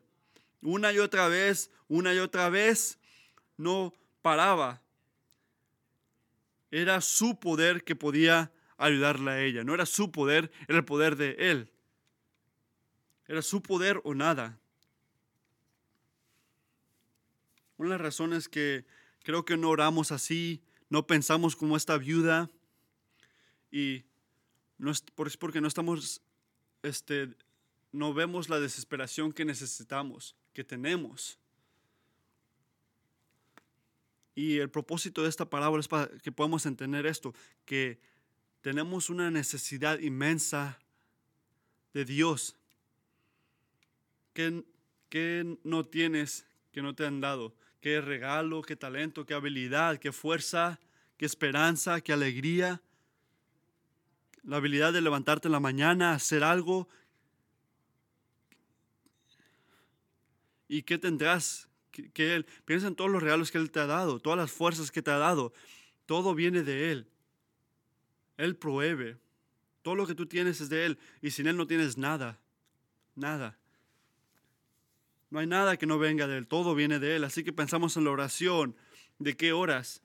Una 0.61 0.93
y 0.93 0.99
otra 0.99 1.27
vez, 1.27 1.71
una 1.87 2.13
y 2.13 2.19
otra 2.19 2.49
vez, 2.49 2.99
no 3.57 3.95
paraba. 4.21 4.83
Era 6.71 7.01
su 7.01 7.39
poder 7.39 7.83
que 7.83 7.95
podía 7.95 8.51
ayudarla 8.77 9.31
a 9.33 9.41
ella. 9.41 9.63
No 9.63 9.73
era 9.73 9.85
su 9.85 10.11
poder, 10.11 10.51
era 10.67 10.79
el 10.79 10.85
poder 10.85 11.17
de 11.17 11.35
Él. 11.37 11.69
Era 13.27 13.41
su 13.41 13.61
poder 13.61 14.01
o 14.03 14.15
nada. 14.15 14.57
Una 17.77 17.89
de 17.89 17.95
las 17.95 18.01
razones 18.01 18.49
que 18.49 18.85
creo 19.23 19.45
que 19.45 19.57
no 19.57 19.69
oramos 19.69 20.11
así, 20.11 20.63
no 20.89 21.07
pensamos 21.07 21.55
como 21.55 21.77
esta 21.77 21.97
viuda 21.97 22.49
y 23.71 24.03
no 24.77 24.91
es, 24.91 25.01
porque 25.37 25.61
no 25.61 25.67
estamos, 25.67 26.21
este, 26.83 27.33
no 27.91 28.13
vemos 28.13 28.49
la 28.49 28.59
desesperación 28.59 29.31
que 29.31 29.45
necesitamos, 29.45 30.35
que 30.53 30.63
tenemos. 30.63 31.40
Y 34.35 34.59
el 34.59 34.69
propósito 34.69 35.23
de 35.23 35.29
esta 35.29 35.49
parábola 35.49 35.81
es 35.81 35.87
para 35.87 36.07
que 36.19 36.31
podamos 36.31 36.65
entender 36.65 37.05
esto, 37.05 37.33
que 37.65 37.99
tenemos 38.61 39.09
una 39.09 39.29
necesidad 39.29 39.99
inmensa 39.99 40.79
de 41.93 42.05
Dios. 42.05 42.55
que 44.33 44.63
¿Qué, 45.11 45.57
no 45.65 45.83
tienes 45.83 46.45
que 46.71 46.81
no 46.81 46.95
te 46.95 47.05
han 47.05 47.19
dado? 47.19 47.53
¿Qué 47.81 47.99
regalo, 47.99 48.61
qué 48.61 48.77
talento, 48.77 49.25
qué 49.25 49.33
habilidad, 49.33 49.97
qué 49.97 50.13
fuerza, 50.13 50.79
qué 51.17 51.25
esperanza, 51.25 51.99
qué 51.99 52.13
alegría? 52.13 52.81
La 54.43 54.55
habilidad 54.55 54.93
de 54.93 55.01
levantarte 55.01 55.49
en 55.49 55.51
la 55.51 55.59
mañana, 55.59 56.13
hacer 56.13 56.45
algo. 56.45 56.87
¿Y 60.69 60.83
qué 60.83 60.97
tendrás 60.97 61.67
que, 61.91 62.35
Él, 62.35 62.45
piensa 62.65 62.87
en 62.87 62.95
todos 62.95 63.11
los 63.11 63.21
regalos 63.21 63.51
que 63.51 63.57
Él 63.57 63.71
te 63.71 63.79
ha 63.79 63.85
dado, 63.85 64.19
todas 64.19 64.37
las 64.37 64.51
fuerzas 64.51 64.91
que 64.91 65.01
te 65.01 65.11
ha 65.11 65.17
dado. 65.17 65.53
Todo 66.05 66.33
viene 66.33 66.63
de 66.63 66.91
Él. 66.91 67.07
Él 68.37 68.55
provee. 68.55 69.17
Todo 69.81 69.95
lo 69.95 70.07
que 70.07 70.15
tú 70.15 70.25
tienes 70.25 70.61
es 70.61 70.69
de 70.69 70.85
Él. 70.85 70.99
Y 71.21 71.31
sin 71.31 71.47
Él 71.47 71.57
no 71.57 71.67
tienes 71.67 71.97
nada. 71.97 72.39
Nada. 73.15 73.57
No 75.29 75.39
hay 75.39 75.47
nada 75.47 75.77
que 75.77 75.85
no 75.85 75.99
venga 75.99 76.27
de 76.27 76.37
Él. 76.37 76.47
Todo 76.47 76.75
viene 76.75 76.99
de 76.99 77.15
Él. 77.15 77.23
Así 77.23 77.43
que 77.43 77.53
pensamos 77.53 77.97
en 77.97 78.03
la 78.03 78.11
oración. 78.11 78.75
¿De 79.19 79.37
qué 79.37 79.53
horas? 79.53 80.01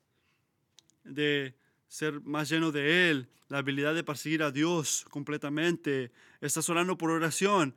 De 1.04 1.54
ser 1.88 2.20
más 2.20 2.48
lleno 2.48 2.72
de 2.72 3.10
Él. 3.10 3.28
La 3.48 3.58
habilidad 3.58 3.94
de 3.94 4.04
perseguir 4.04 4.42
a 4.42 4.50
Dios 4.50 5.06
completamente. 5.10 6.12
Estás 6.40 6.68
orando 6.68 6.98
por 6.98 7.10
oración. 7.10 7.74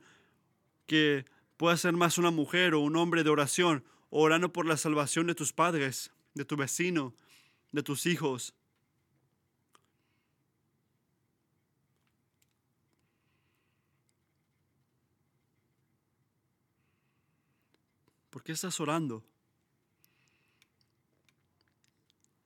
Que 0.86 1.24
pueda 1.56 1.76
ser 1.76 1.92
más 1.92 2.18
una 2.18 2.30
mujer 2.30 2.74
o 2.74 2.80
un 2.80 2.96
hombre 2.96 3.24
de 3.24 3.30
oración 3.30 3.84
orando 4.10 4.52
por 4.52 4.66
la 4.66 4.76
salvación 4.76 5.26
de 5.28 5.34
tus 5.34 5.52
padres, 5.52 6.10
de 6.34 6.44
tu 6.44 6.56
vecino, 6.56 7.14
de 7.72 7.82
tus 7.82 8.06
hijos. 8.06 8.52
¿Por 18.30 18.42
qué 18.42 18.52
estás 18.52 18.78
orando? 18.80 19.24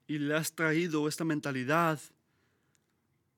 Y 0.07 0.19
le 0.19 0.35
has 0.35 0.55
traído 0.55 1.09
esta 1.09 1.25
mentalidad. 1.25 2.01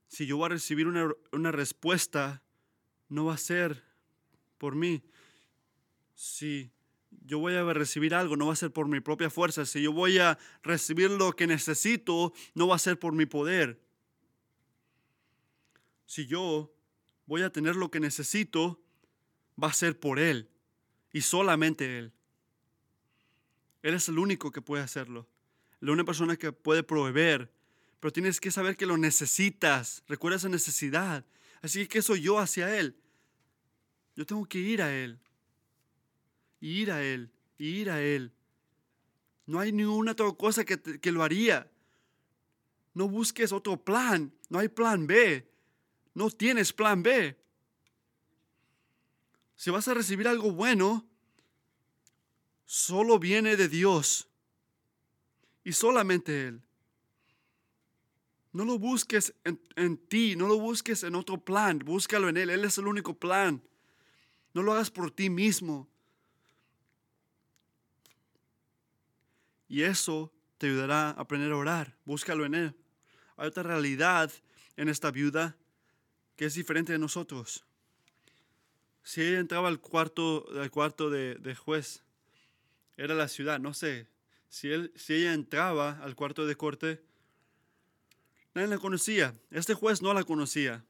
Si 0.09 0.27
yo 0.27 0.37
voy 0.37 0.47
a 0.47 0.49
recibir 0.51 0.89
una, 0.89 1.13
una 1.33 1.53
respuesta, 1.53 2.43
no 3.09 3.27
va 3.27 3.35
a 3.35 3.39
ser 3.39 3.85
por 4.59 4.75
mí. 4.75 5.03
Si 6.15 6.71
yo 7.27 7.41
voy 7.41 7.55
a 7.55 7.65
recibir 7.73 8.15
algo, 8.15 8.37
no 8.37 8.47
va 8.47 8.53
a 8.53 8.57
ser 8.57 8.73
por 8.73 8.89
mi 8.89 9.01
propia 9.01 9.31
fuerza. 9.31 9.67
Si 9.67 9.83
yo 9.83 9.93
voy 9.93 10.19
a 10.19 10.39
recibir 10.63 11.11
lo 11.11 11.35
que 11.35 11.47
necesito, 11.47 12.33
no 12.55 12.69
va 12.69 12.77
a 12.77 12.79
ser 12.79 12.99
por 12.99 13.13
mi 13.13 13.27
poder. 13.27 13.81
Si 16.07 16.27
yo 16.27 16.73
voy 17.27 17.43
a 17.43 17.51
tener 17.51 17.75
lo 17.75 17.91
que 17.91 17.99
necesito, 17.99 18.81
va 19.63 19.69
a 19.69 19.73
ser 19.73 19.99
por 19.99 20.21
Él 20.21 20.49
y 21.13 21.23
solamente 21.23 21.99
Él. 21.99 22.13
Él 23.83 23.95
es 23.95 24.09
el 24.09 24.19
único 24.19 24.53
que 24.53 24.63
puede 24.63 24.85
hacerlo. 24.85 25.29
La 25.81 25.93
única 25.93 26.07
persona 26.07 26.37
que 26.37 26.53
puede 26.53 26.83
proveer. 26.83 27.53
Pero 28.01 28.13
tienes 28.13 28.41
que 28.41 28.51
saber 28.51 28.77
que 28.77 28.87
lo 28.87 28.97
necesitas. 28.97 30.03
Recuerda 30.07 30.37
esa 30.37 30.49
necesidad. 30.49 31.25
Así 31.61 31.87
que 31.87 32.03
soy 32.03 32.21
yo 32.21 32.39
hacia 32.39 32.79
Él. 32.79 32.97
Yo 34.15 34.25
tengo 34.25 34.47
que 34.47 34.59
ir 34.59 34.81
a 34.81 34.95
Él 34.95 35.21
ir 36.61 36.91
a 36.91 37.03
Él, 37.03 37.31
ir 37.59 37.91
a 37.91 38.03
Él. 38.03 38.33
No 39.47 39.61
hay 39.61 39.73
ninguna 39.73 40.13
otra 40.13 40.31
cosa 40.33 40.65
que, 40.65 40.81
que 40.81 41.13
lo 41.13 41.23
haría. 41.23 41.71
No 42.95 43.09
busques 43.09 43.53
otro 43.53 43.77
plan. 43.77 44.33
No 44.49 44.59
hay 44.59 44.69
plan 44.69 45.07
B. 45.07 45.47
No 46.15 46.31
tienes 46.31 46.73
plan 46.73 47.03
B. 47.03 47.37
Si 49.55 49.71
vas 49.71 49.87
a 49.89 49.95
recibir 49.95 50.27
algo 50.29 50.51
bueno, 50.53 51.07
solo 52.65 53.19
viene 53.19 53.57
de 53.57 53.69
Dios. 53.69 54.29
Y 55.63 55.73
solamente 55.73 56.49
Él. 56.49 56.63
No 58.53 58.65
lo 58.65 58.79
busques 58.79 59.35
en, 59.45 59.61
en, 59.77 59.99
ti, 59.99 60.35
no 60.35 60.49
lo 60.49 60.59
busques 60.59 61.03
en 61.03 61.15
otro 61.15 61.37
plan, 61.37 61.79
búscalo 61.79 62.31
en 62.31 62.39
Él. 62.39 62.49
Él 62.49 62.65
es 62.65 62.79
el 62.79 62.87
único 62.87 63.15
plan. 63.15 63.63
No 64.55 64.63
lo 64.63 64.73
hagas 64.73 64.91
por 64.91 65.11
ti 65.11 65.29
mismo. 65.29 65.87
Y 69.69 69.83
eso 69.83 70.33
te 70.59 70.67
ayudará 70.67 71.11
a 71.11 71.13
aprender 71.13 71.53
a 71.53 71.57
orar. 71.57 71.97
Búscalo 72.05 72.45
en 72.45 72.55
Él. 72.55 72.75
Hay 73.37 73.49
otra 73.49 73.63
realidad 73.63 74.33
en 74.77 74.89
esta 74.89 75.11
viuda 75.11 75.57
que 76.37 76.47
es 76.47 76.55
diferente 76.55 76.93
de 76.93 76.99
nosotros. 76.99 77.65
Si 79.03 79.23
ella 79.23 79.39
entraba 79.39 79.69
al 79.69 79.81
cuarto, 79.81 80.47
al 80.59 80.71
cuarto 80.71 81.11
de, 81.11 81.55
juez, 81.55 82.03
era 82.97 83.15
la 83.15 83.29
ciudad, 83.29 83.59
no 83.59 83.75
sé. 83.75 84.09
Si, 84.49 84.71
él, 84.71 84.93
si 84.97 85.15
ella 85.15 85.33
entraba 85.33 85.99
al 86.03 86.15
cuarto 86.15 86.47
de 86.47 86.57
corte, 86.57 87.03
nadie 88.55 88.69
la 88.69 88.79
conocía. 88.79 89.35
Este 89.51 89.75
juez 89.75 90.03
no 90.03 90.13
la 90.15 90.25
conocía. 90.25 90.85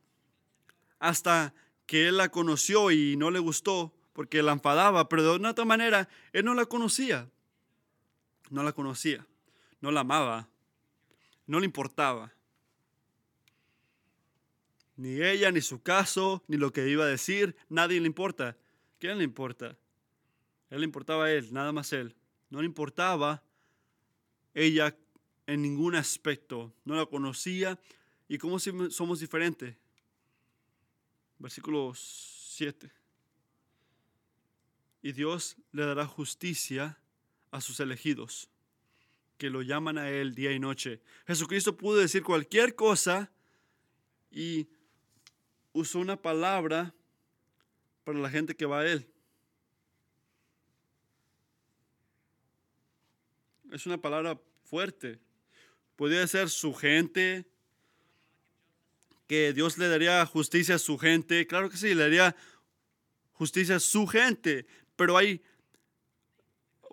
Hasta 0.98 1.54
que 1.84 2.08
él 2.08 2.16
la 2.16 2.30
conoció 2.30 2.90
y 2.90 3.16
no 3.16 3.30
le 3.30 3.38
gustó 3.38 3.94
porque 4.12 4.42
la 4.42 4.52
enfadaba, 4.52 5.08
pero 5.08 5.22
de 5.22 5.46
otra 5.46 5.64
manera, 5.64 6.08
él 6.32 6.44
no 6.44 6.54
la 6.54 6.64
conocía 6.64 7.28
no 8.50 8.62
la 8.62 8.72
conocía, 8.72 9.26
no 9.80 9.90
la 9.90 10.00
amaba, 10.00 10.48
no 11.46 11.60
le 11.60 11.66
importaba. 11.66 12.32
Ni 14.96 15.20
ella, 15.20 15.50
ni 15.50 15.60
su 15.60 15.82
caso, 15.82 16.42
ni 16.48 16.56
lo 16.56 16.72
que 16.72 16.88
iba 16.88 17.04
a 17.04 17.08
decir, 17.08 17.54
nadie 17.68 18.00
le 18.00 18.06
importa. 18.06 18.56
¿Quién 18.98 19.18
le 19.18 19.24
importa? 19.24 19.76
Él 20.70 20.80
le 20.80 20.84
importaba 20.84 21.26
a 21.26 21.32
él, 21.32 21.52
nada 21.52 21.72
más 21.72 21.92
él. 21.92 22.14
No 22.48 22.60
le 22.60 22.66
importaba 22.66 23.42
ella 24.54 24.96
en 25.46 25.62
ningún 25.62 25.94
aspecto. 25.94 26.72
No 26.84 26.96
la 26.96 27.06
conocía. 27.06 27.78
¿Y 28.26 28.38
cómo 28.38 28.58
somos 28.58 29.20
diferentes? 29.20 29.76
Versículo 31.38 31.92
7. 31.94 32.90
Y 35.02 35.12
Dios 35.12 35.56
le 35.72 35.84
dará 35.84 36.06
justicia 36.06 36.98
a 37.50 37.60
sus 37.60 37.80
elegidos, 37.80 38.48
que 39.38 39.50
lo 39.50 39.62
llaman 39.62 39.98
a 39.98 40.10
Él 40.10 40.34
día 40.34 40.52
y 40.52 40.58
noche. 40.58 41.00
Jesucristo 41.26 41.76
pudo 41.76 41.96
decir 41.96 42.22
cualquier 42.22 42.74
cosa 42.74 43.30
y 44.30 44.68
usó 45.72 45.98
una 45.98 46.20
palabra 46.20 46.94
para 48.04 48.18
la 48.18 48.30
gente 48.30 48.54
que 48.54 48.66
va 48.66 48.80
a 48.80 48.86
Él. 48.86 49.06
Es 53.72 53.86
una 53.86 54.00
palabra 54.00 54.40
fuerte. 54.64 55.18
Podría 55.96 56.26
ser 56.26 56.50
su 56.50 56.72
gente, 56.74 57.46
que 59.26 59.52
Dios 59.52 59.76
le 59.78 59.88
daría 59.88 60.24
justicia 60.26 60.76
a 60.76 60.78
su 60.78 60.98
gente. 60.98 61.46
Claro 61.46 61.68
que 61.68 61.76
sí, 61.76 61.94
le 61.94 62.02
daría 62.02 62.36
justicia 63.32 63.76
a 63.76 63.80
su 63.80 64.06
gente, 64.06 64.66
pero 64.94 65.16
hay 65.16 65.42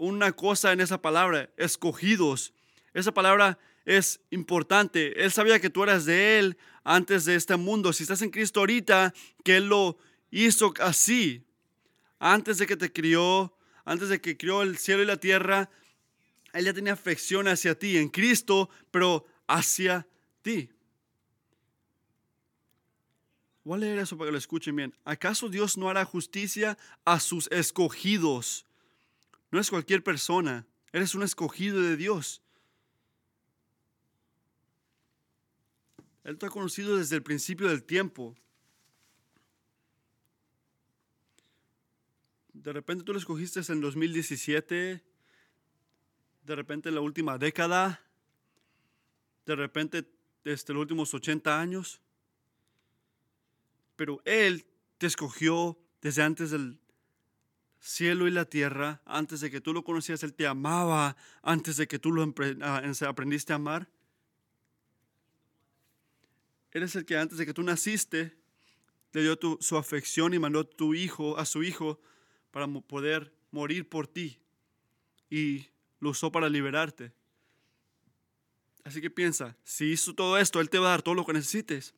una 0.04 0.34
cosa 0.34 0.74
en 0.74 0.82
esa 0.82 1.02
palabra, 1.02 1.50
escogidos. 1.56 2.54
Esa 2.94 3.14
palabra 3.14 3.58
es 3.86 4.20
importante. 4.32 5.24
Él 5.24 5.32
sabía 5.32 5.62
que 5.62 5.70
tú 5.70 5.82
eras 5.84 6.06
de 6.06 6.40
Él 6.40 6.58
antes 6.84 7.24
de 7.24 7.36
este 7.36 7.56
mundo. 7.56 7.94
Si 7.94 8.04
estás 8.04 8.22
en 8.22 8.30
Cristo 8.30 8.60
ahorita, 8.60 9.14
que 9.46 9.58
Él 9.58 9.70
lo 9.70 9.98
hizo 10.30 10.74
así. 10.82 11.46
Antes 12.20 12.58
de 12.58 12.68
que 12.68 12.76
te 12.76 12.92
crió, 12.92 13.56
antes 13.86 14.10
de 14.10 14.20
que 14.20 14.36
crió 14.36 14.62
el 14.62 14.78
cielo 14.78 15.04
y 15.04 15.06
la 15.06 15.18
tierra, 15.18 15.70
Él 16.52 16.66
ya 16.66 16.74
tenía 16.74 16.94
afección 16.94 17.48
hacia 17.48 17.80
ti 17.80 17.98
en 17.98 18.10
Cristo, 18.10 18.70
pero 18.92 19.26
hacia 19.48 20.06
ti. 20.42 20.70
Voy 23.64 23.78
a 23.78 23.80
leer 23.80 24.00
eso 24.00 24.18
para 24.18 24.28
que 24.28 24.34
lo 24.34 24.38
escuchen 24.38 24.76
bien. 24.76 24.94
¿Acaso 25.06 25.48
Dios 25.48 25.78
no 25.78 25.90
hará 25.90 26.04
justicia 26.04 26.78
a 27.06 27.22
sus 27.22 27.50
escogidos? 27.52 28.66
No 29.54 29.60
es 29.60 29.70
cualquier 29.70 30.04
persona. 30.04 30.66
Eres 30.92 31.14
un 31.14 31.22
escogido 31.22 31.80
de 31.80 31.96
Dios. 31.96 32.42
Él 36.24 36.40
te 36.40 36.48
ha 36.48 36.50
conocido 36.50 36.98
desde 36.98 37.18
el 37.18 37.22
principio 37.22 37.70
del 37.70 37.84
tiempo. 37.84 38.36
De 42.52 42.74
repente 42.74 43.04
tú 43.04 43.14
lo 43.14 43.20
escogiste 43.20 43.62
en 43.72 43.80
2017, 43.80 45.04
de 46.46 46.56
repente 46.56 46.90
en 46.90 46.96
la 46.96 47.02
última 47.02 47.38
década, 47.38 48.04
de 49.46 49.56
repente 49.56 50.10
desde 50.44 50.74
los 50.74 50.82
últimos 50.82 51.14
80 51.14 51.62
años. 51.62 52.02
Pero 53.98 54.20
Él 54.26 54.66
te 54.98 55.06
escogió 55.06 55.78
desde 56.02 56.24
antes 56.24 56.50
del 56.50 56.80
cielo 57.84 58.28
y 58.28 58.32
la 58.32 58.46
tierra, 58.46 59.02
antes 59.06 59.42
de 59.42 59.52
que 59.52 59.60
tú 59.60 59.74
lo 59.74 59.84
conocías, 59.84 60.24
Él 60.24 60.34
te 60.34 60.48
amaba, 60.48 61.18
antes 61.42 61.76
de 61.76 61.88
que 61.88 62.00
tú 62.00 62.14
lo 62.14 62.24
ah, 62.62 62.82
aprendiste 63.08 63.52
a 63.52 63.58
amar. 63.58 63.90
Él 66.72 66.84
es 66.84 66.96
el 66.96 67.06
que 67.06 67.18
antes 67.18 67.38
de 67.38 67.46
que 67.46 67.54
tú 67.54 67.62
naciste, 67.62 68.36
le 69.12 69.22
dio 69.22 69.38
su 69.60 69.78
afección 69.78 70.34
y 70.34 70.40
mandó 70.40 70.66
tu 70.66 70.96
hijo, 70.96 71.38
a 71.38 71.46
su 71.46 71.62
hijo, 71.62 72.00
para 72.52 72.68
poder 72.68 73.34
morir 73.52 73.88
por 73.88 74.08
ti. 74.08 74.40
Y 75.30 75.68
lo 76.00 76.12
usó 76.12 76.32
para 76.32 76.50
liberarte. 76.50 77.12
Así 78.86 79.02
que 79.02 79.10
piensa, 79.10 79.58
si 79.64 79.92
hizo 79.92 80.16
todo 80.16 80.38
esto, 80.38 80.62
Él 80.62 80.70
te 80.70 80.80
va 80.80 80.88
a 80.88 80.92
dar 80.92 81.02
todo 81.02 81.16
lo 81.16 81.26
que 81.26 81.34
necesites. 81.34 81.94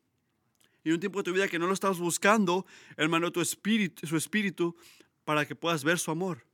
Y 0.83 0.89
en 0.89 0.95
un 0.95 0.99
tiempo 0.99 1.19
de 1.19 1.23
tu 1.23 1.33
vida 1.33 1.47
que 1.47 1.59
no 1.59 1.67
lo 1.67 1.73
estabas 1.73 1.99
buscando, 1.99 2.65
Él 2.97 3.07
mandó 3.07 3.31
tu 3.31 3.41
espíritu, 3.41 4.05
su 4.07 4.17
espíritu 4.17 4.75
para 5.25 5.45
que 5.45 5.55
puedas 5.55 5.83
ver 5.83 5.99
su 5.99 6.11
amor 6.11 6.45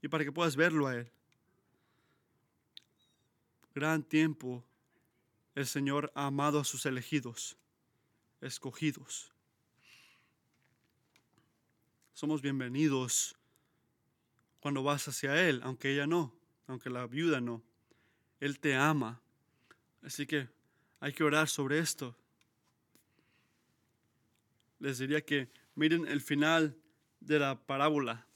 y 0.00 0.08
para 0.08 0.24
que 0.24 0.32
puedas 0.32 0.56
verlo 0.56 0.86
a 0.86 0.96
Él. 0.96 1.10
Gran 3.74 4.02
tiempo 4.04 4.64
el 5.54 5.66
Señor 5.66 6.10
ha 6.14 6.26
amado 6.26 6.60
a 6.60 6.64
sus 6.64 6.86
elegidos, 6.86 7.56
escogidos. 8.40 9.32
Somos 12.12 12.40
bienvenidos 12.40 13.36
cuando 14.60 14.84
vas 14.84 15.08
hacia 15.08 15.48
Él, 15.48 15.60
aunque 15.64 15.92
ella 15.92 16.06
no, 16.06 16.32
aunque 16.68 16.90
la 16.90 17.06
viuda 17.06 17.40
no. 17.40 17.62
Él 18.38 18.60
te 18.60 18.76
ama. 18.76 19.20
Así 20.02 20.26
que 20.26 20.48
hay 21.00 21.12
que 21.12 21.24
orar 21.24 21.48
sobre 21.48 21.80
esto. 21.80 22.16
Les 24.78 24.98
diría 24.98 25.24
que 25.24 25.50
miren 25.74 26.06
el 26.06 26.20
final 26.20 26.76
de 27.26 27.38
la 27.38 27.58
parábola. 27.58 28.26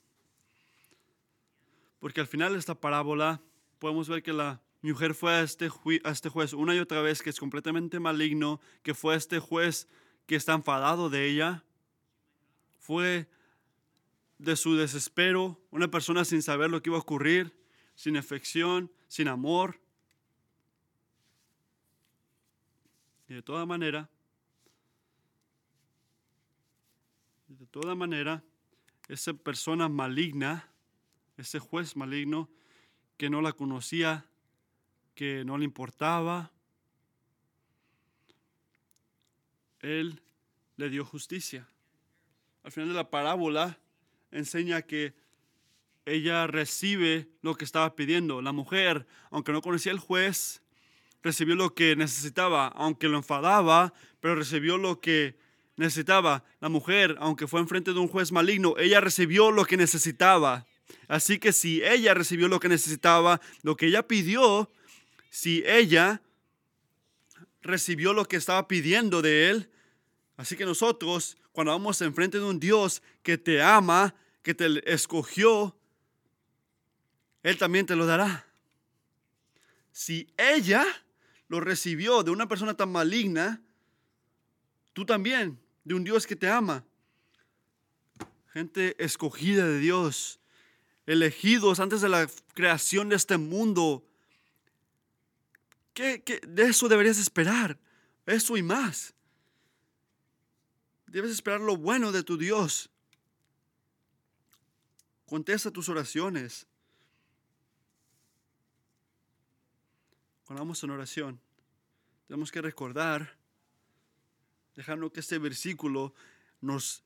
Porque 2.00 2.20
al 2.20 2.26
final 2.26 2.52
de 2.52 2.58
esta 2.58 2.74
parábola 2.74 3.40
podemos 3.78 4.08
ver 4.08 4.22
que 4.22 4.32
la 4.32 4.60
mujer 4.82 5.14
fue 5.14 5.32
a 5.32 5.42
este, 5.42 5.70
a 6.04 6.10
este 6.10 6.28
juez 6.28 6.52
una 6.52 6.74
y 6.74 6.78
otra 6.78 7.00
vez 7.00 7.22
que 7.22 7.30
es 7.30 7.38
completamente 7.38 8.00
maligno, 8.00 8.60
que 8.82 8.94
fue 8.94 9.16
este 9.16 9.38
juez 9.38 9.88
que 10.26 10.36
está 10.36 10.52
enfadado 10.52 11.10
de 11.10 11.26
ella. 11.26 11.64
Fue 12.78 13.28
de 14.38 14.56
su 14.56 14.76
desespero, 14.76 15.60
una 15.70 15.88
persona 15.88 16.24
sin 16.24 16.42
saber 16.42 16.70
lo 16.70 16.80
que 16.80 16.90
iba 16.90 16.96
a 16.96 17.00
ocurrir, 17.00 17.52
sin 17.94 18.16
afección, 18.16 18.90
sin 19.08 19.28
amor. 19.28 19.80
Y 23.28 23.34
de 23.34 23.42
toda 23.42 23.66
manera, 23.66 24.08
de 27.48 27.66
toda 27.66 27.94
manera, 27.94 28.42
esa 29.08 29.32
persona 29.34 29.88
maligna, 29.88 30.68
ese 31.36 31.58
juez 31.58 31.96
maligno 31.96 32.48
que 33.16 33.30
no 33.30 33.40
la 33.40 33.52
conocía, 33.52 34.26
que 35.14 35.44
no 35.44 35.58
le 35.58 35.64
importaba, 35.64 36.52
él 39.80 40.22
le 40.76 40.90
dio 40.90 41.04
justicia. 41.04 41.66
Al 42.62 42.72
final 42.72 42.90
de 42.90 42.94
la 42.94 43.10
parábola 43.10 43.78
enseña 44.30 44.82
que 44.82 45.14
ella 46.04 46.46
recibe 46.46 47.28
lo 47.42 47.54
que 47.54 47.64
estaba 47.64 47.96
pidiendo. 47.96 48.42
La 48.42 48.52
mujer, 48.52 49.06
aunque 49.30 49.52
no 49.52 49.62
conocía 49.62 49.92
al 49.92 49.98
juez, 49.98 50.62
recibió 51.22 51.54
lo 51.54 51.74
que 51.74 51.96
necesitaba, 51.96 52.68
aunque 52.68 53.08
lo 53.08 53.16
enfadaba, 53.16 53.92
pero 54.20 54.34
recibió 54.34 54.78
lo 54.78 55.00
que 55.00 55.38
necesitaba. 55.78 56.44
La 56.60 56.68
mujer, 56.68 57.16
aunque 57.20 57.46
fue 57.46 57.60
enfrente 57.60 57.92
de 57.92 58.00
un 58.00 58.08
juez 58.08 58.32
maligno, 58.32 58.74
ella 58.78 59.00
recibió 59.00 59.50
lo 59.50 59.64
que 59.64 59.76
necesitaba. 59.76 60.66
Así 61.06 61.38
que 61.38 61.52
si 61.52 61.82
ella 61.82 62.14
recibió 62.14 62.48
lo 62.48 62.60
que 62.60 62.68
necesitaba, 62.68 63.40
lo 63.62 63.76
que 63.76 63.86
ella 63.86 64.06
pidió, 64.06 64.70
si 65.30 65.62
ella 65.66 66.20
recibió 67.62 68.12
lo 68.12 68.24
que 68.24 68.36
estaba 68.36 68.66
pidiendo 68.68 69.22
de 69.22 69.50
él, 69.50 69.70
así 70.36 70.56
que 70.56 70.64
nosotros, 70.64 71.36
cuando 71.52 71.72
vamos 71.72 72.00
enfrente 72.02 72.38
de 72.38 72.44
un 72.44 72.60
Dios 72.60 73.02
que 73.22 73.38
te 73.38 73.62
ama, 73.62 74.14
que 74.42 74.54
te 74.54 74.92
escogió, 74.92 75.76
él 77.42 77.56
también 77.56 77.86
te 77.86 77.96
lo 77.96 78.06
dará. 78.06 78.46
Si 79.92 80.28
ella 80.36 80.84
lo 81.48 81.60
recibió 81.60 82.22
de 82.22 82.30
una 82.30 82.48
persona 82.48 82.74
tan 82.74 82.90
maligna, 82.90 83.62
tú 84.92 85.04
también 85.04 85.58
de 85.88 85.94
un 85.94 86.04
Dios 86.04 86.26
que 86.26 86.36
te 86.36 86.50
ama. 86.50 86.84
Gente 88.52 89.02
escogida 89.02 89.66
de 89.66 89.78
Dios, 89.78 90.38
elegidos 91.06 91.80
antes 91.80 92.02
de 92.02 92.10
la 92.10 92.28
creación 92.52 93.08
de 93.08 93.16
este 93.16 93.38
mundo. 93.38 94.04
¿Qué, 95.94 96.22
de 96.46 96.64
eso 96.64 96.88
deberías 96.88 97.18
esperar? 97.18 97.78
Eso 98.26 98.58
y 98.58 98.62
más. 98.62 99.14
Debes 101.06 101.30
esperar 101.30 101.60
lo 101.62 101.78
bueno 101.78 102.12
de 102.12 102.22
tu 102.22 102.36
Dios. 102.36 102.90
Contesta 105.24 105.70
tus 105.70 105.88
oraciones. 105.88 106.66
Cuando 110.44 110.62
vamos 110.62 110.84
en 110.84 110.90
oración, 110.90 111.40
tenemos 112.26 112.52
que 112.52 112.60
recordar 112.60 113.37
dejando 114.78 115.12
que 115.12 115.18
este 115.18 115.40
versículo 115.40 116.14
nos, 116.60 117.02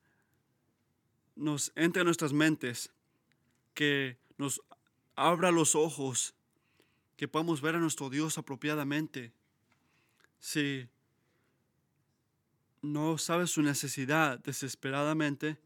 nos 1.34 1.72
entre 1.74 2.02
en 2.02 2.04
nuestras 2.04 2.34
mentes, 2.34 2.90
que 3.72 4.18
nos 4.36 4.60
abra 5.16 5.50
los 5.50 5.74
ojos, 5.74 6.34
que 7.16 7.28
podamos 7.28 7.62
ver 7.62 7.76
a 7.76 7.78
nuestro 7.78 8.10
Dios 8.10 8.36
apropiadamente. 8.36 9.32
Si 10.38 10.86
no 12.82 13.16
sabes 13.16 13.52
su 13.52 13.62
necesidad 13.62 14.38
desesperadamente, 14.40 15.56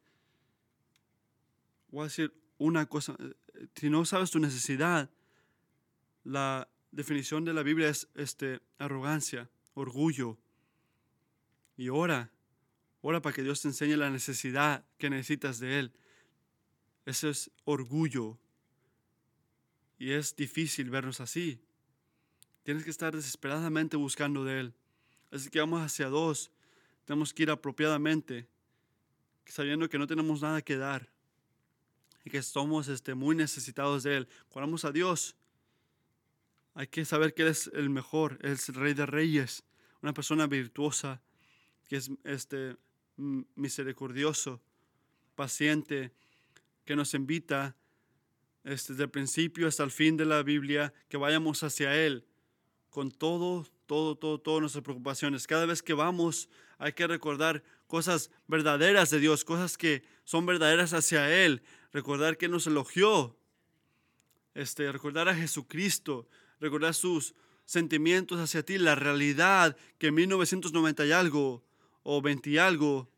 voy 1.88 2.02
a 2.02 2.04
decir 2.04 2.32
una 2.56 2.86
cosa, 2.86 3.16
si 3.74 3.90
no 3.90 4.04
sabes 4.04 4.30
tu 4.30 4.38
necesidad, 4.38 5.10
la 6.22 6.68
definición 6.92 7.44
de 7.44 7.52
la 7.52 7.64
Biblia 7.64 7.88
es 7.88 8.06
este, 8.14 8.60
arrogancia, 8.78 9.50
orgullo, 9.74 10.38
y 11.76 11.88
ora. 11.88 12.30
Ora 13.02 13.20
para 13.22 13.34
que 13.34 13.42
Dios 13.42 13.62
te 13.62 13.68
enseñe 13.68 13.96
la 13.96 14.10
necesidad 14.10 14.84
que 14.98 15.10
necesitas 15.10 15.58
de 15.58 15.78
Él. 15.78 15.92
Eso 17.04 17.28
es 17.28 17.50
orgullo. 17.64 18.38
Y 19.98 20.12
es 20.12 20.34
difícil 20.34 20.90
vernos 20.90 21.20
así. 21.20 21.60
Tienes 22.62 22.84
que 22.84 22.90
estar 22.90 23.14
desesperadamente 23.14 23.96
buscando 23.96 24.44
de 24.44 24.60
Él. 24.60 24.74
Así 25.30 25.50
que 25.50 25.60
vamos 25.60 25.82
hacia 25.82 26.08
dos. 26.08 26.50
Tenemos 27.04 27.32
que 27.32 27.44
ir 27.44 27.50
apropiadamente, 27.50 28.48
sabiendo 29.46 29.88
que 29.88 29.98
no 29.98 30.06
tenemos 30.06 30.42
nada 30.42 30.60
que 30.62 30.76
dar 30.76 31.08
y 32.24 32.30
que 32.30 32.42
somos 32.42 32.88
este, 32.88 33.14
muy 33.14 33.36
necesitados 33.36 34.02
de 34.02 34.16
Él. 34.16 34.28
Cuando 34.48 34.66
vamos 34.66 34.84
a 34.84 34.90
Dios, 34.90 35.36
hay 36.74 36.88
que 36.88 37.04
saber 37.04 37.32
que 37.32 37.42
Él 37.42 37.48
es 37.48 37.70
el 37.72 37.88
mejor, 37.88 38.38
es 38.42 38.68
el 38.68 38.74
Rey 38.74 38.94
de 38.94 39.06
Reyes, 39.06 39.62
una 40.02 40.12
persona 40.12 40.48
virtuosa, 40.48 41.22
que 41.88 41.96
es 41.96 42.10
este, 42.24 42.76
misericordioso, 43.16 44.60
paciente, 45.34 46.12
que 46.84 46.96
nos 46.96 47.14
invita 47.14 47.76
este, 48.64 48.92
desde 48.92 49.04
el 49.04 49.10
principio 49.10 49.68
hasta 49.68 49.84
el 49.84 49.90
fin 49.90 50.16
de 50.16 50.24
la 50.24 50.42
Biblia, 50.42 50.92
que 51.08 51.16
vayamos 51.16 51.62
hacia 51.62 51.94
Él 51.96 52.24
con 52.90 53.10
todo, 53.10 53.66
todo, 53.86 54.16
todo, 54.16 54.40
todas 54.40 54.60
nuestras 54.60 54.82
preocupaciones. 54.82 55.46
Cada 55.46 55.66
vez 55.66 55.82
que 55.82 55.92
vamos 55.92 56.48
hay 56.78 56.94
que 56.94 57.06
recordar 57.06 57.62
cosas 57.86 58.30
verdaderas 58.48 59.10
de 59.10 59.20
Dios, 59.20 59.44
cosas 59.44 59.76
que 59.76 60.02
son 60.24 60.46
verdaderas 60.46 60.92
hacia 60.94 61.44
Él, 61.44 61.62
recordar 61.92 62.38
que 62.38 62.48
nos 62.48 62.66
elogió, 62.66 63.36
este, 64.54 64.90
recordar 64.90 65.28
a 65.28 65.34
Jesucristo, 65.34 66.26
recordar 66.58 66.94
sus 66.94 67.34
sentimientos 67.66 68.40
hacia 68.40 68.64
ti, 68.64 68.78
la 68.78 68.94
realidad 68.94 69.76
que 69.98 70.06
en 70.06 70.14
1990 70.14 71.04
y 71.06 71.12
algo 71.12 71.62
o 72.08 72.22
20 72.22 72.50
y 72.50 72.58
algo, 72.58 73.10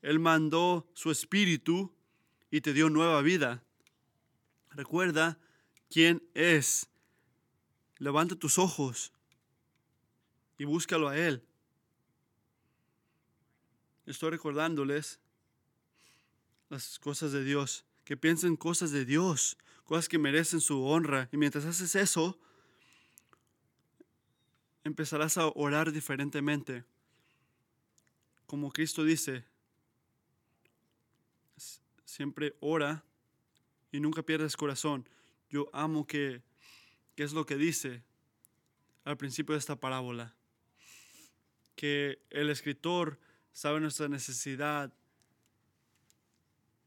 Él 0.00 0.20
mandó 0.20 0.88
su 0.94 1.10
espíritu 1.10 1.92
y 2.52 2.60
te 2.60 2.72
dio 2.72 2.88
nueva 2.88 3.20
vida. 3.20 3.64
Recuerda 4.70 5.40
quién 5.90 6.22
es. 6.34 6.88
Levanta 7.96 8.36
tus 8.36 8.58
ojos 8.58 9.12
y 10.56 10.64
búscalo 10.64 11.08
a 11.08 11.18
Él. 11.18 11.42
estoy 14.06 14.30
recordándoles 14.30 15.18
las 16.68 17.00
cosas 17.00 17.32
de 17.32 17.42
Dios, 17.42 17.84
que 18.04 18.16
piensen 18.16 18.54
cosas 18.54 18.92
de 18.92 19.04
Dios, 19.04 19.58
cosas 19.82 20.08
que 20.08 20.18
merecen 20.18 20.60
su 20.60 20.84
honra. 20.84 21.28
Y 21.32 21.38
mientras 21.38 21.64
haces 21.64 21.96
eso, 21.96 22.38
empezarás 24.84 25.38
a 25.38 25.48
orar 25.48 25.90
diferentemente. 25.90 26.84
Como 28.48 28.72
Cristo 28.72 29.04
dice, 29.04 29.44
siempre 32.06 32.56
ora 32.60 33.04
y 33.92 34.00
nunca 34.00 34.22
pierdes 34.22 34.56
corazón. 34.56 35.06
Yo 35.50 35.68
amo 35.74 36.06
que, 36.06 36.40
que 37.14 37.24
es 37.24 37.34
lo 37.34 37.44
que 37.44 37.56
dice 37.56 38.02
al 39.04 39.18
principio 39.18 39.52
de 39.52 39.58
esta 39.58 39.78
parábola. 39.78 40.34
Que 41.76 42.22
el 42.30 42.48
escritor 42.48 43.18
sabe 43.52 43.80
nuestra 43.80 44.08
necesidad. 44.08 44.94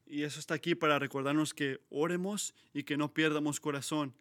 Y 0.07 0.23
eso 0.23 0.39
está 0.39 0.55
aquí 0.55 0.73
para 0.73 0.97
recordarnos 0.97 1.53
que 1.53 1.79
oremos 1.91 2.55
y 2.73 2.81
que 2.81 2.97
no 2.97 3.13
pierdamos 3.13 3.59
corazón. 3.59 4.15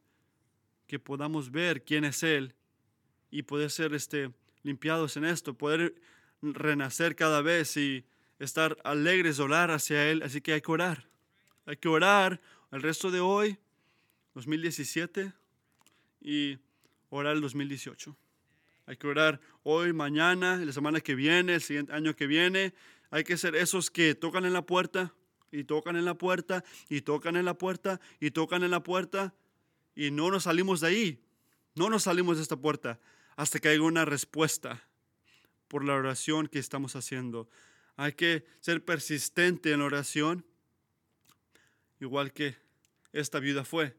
Que 0.87 0.99
podamos 0.99 1.51
ver 1.51 1.85
quién 1.85 2.05
es 2.05 2.23
Él 2.23 2.55
y 3.31 3.45
poder 3.45 3.71
ser 3.71 3.95
este, 3.95 4.31
limpiados 4.63 5.17
en 5.17 5.25
esto, 5.25 5.55
poder 5.55 5.95
renacer 6.43 7.17
cada 7.17 7.43
vez 7.43 7.77
y 7.77 8.05
estar 8.39 8.79
alegres 8.85 9.39
orar 9.39 9.71
hacia 9.71 10.11
Él. 10.11 10.23
Así 10.23 10.41
que 10.41 10.53
hay 10.53 10.61
que 10.61 10.73
orar. 10.73 11.09
Hay 11.67 11.77
que 11.77 11.89
orar 11.89 12.41
el 12.73 12.83
resto 12.83 13.11
de 13.11 13.21
hoy, 13.21 13.59
2017, 14.35 15.33
y 16.21 16.59
orar 17.11 17.37
el 17.37 17.41
2018. 17.43 18.17
Hay 18.87 18.97
que 18.97 19.07
orar 19.07 19.41
hoy, 19.63 19.93
mañana, 19.93 20.57
la 20.57 20.73
semana 20.73 21.01
que 21.01 21.15
viene, 21.15 21.55
el 21.55 21.63
siguiente 21.63 21.93
año 21.93 22.17
que 22.17 22.27
viene. 22.27 22.75
Hay 23.11 23.25
que 23.25 23.37
ser 23.37 23.55
esos 23.57 23.91
que 23.91 24.15
tocan 24.15 24.45
en 24.45 24.53
la 24.53 24.63
puerta 24.63 25.15
y 25.53 25.65
tocan 25.65 25.97
en 25.97 26.05
la 26.05 26.15
puerta 26.15 26.65
y 26.89 27.03
tocan 27.03 27.37
en 27.37 27.45
la 27.45 27.55
puerta 27.55 28.01
y 28.21 28.31
tocan 28.31 28.63
en 28.63 28.71
la 28.71 28.83
puerta 28.83 29.35
y 29.95 30.11
no 30.11 30.31
nos 30.31 30.45
salimos 30.45 30.81
de 30.81 30.89
ahí. 30.89 31.23
No 31.75 31.89
nos 31.89 32.05
salimos 32.05 32.37
de 32.37 32.43
esta 32.43 32.57
puerta 32.57 32.99
hasta 33.37 33.59
que 33.59 33.69
haya 33.69 33.83
una 33.83 34.05
respuesta 34.05 34.90
por 35.71 35.85
la 35.85 35.95
oración 35.95 36.49
que 36.49 36.59
estamos 36.59 36.97
haciendo. 36.97 37.49
Hay 37.97 38.15
que 38.15 38.45
ser 38.59 38.85
persistente 38.85 39.71
en 39.71 39.79
la 39.79 39.85
oración, 39.85 40.45
igual 42.01 42.33
que 42.33 42.57
esta 43.13 43.39
viuda 43.39 43.65
fue. 43.65 43.97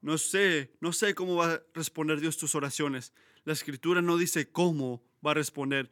No 0.00 0.16
sé, 0.16 0.72
no 0.80 0.94
sé 0.94 1.14
cómo 1.14 1.36
va 1.36 1.52
a 1.52 1.62
responder 1.74 2.18
Dios 2.18 2.38
tus 2.38 2.54
oraciones. 2.54 3.12
La 3.44 3.52
escritura 3.52 4.00
no 4.00 4.16
dice 4.16 4.50
cómo 4.50 5.02
va 5.24 5.32
a 5.32 5.34
responder, 5.34 5.90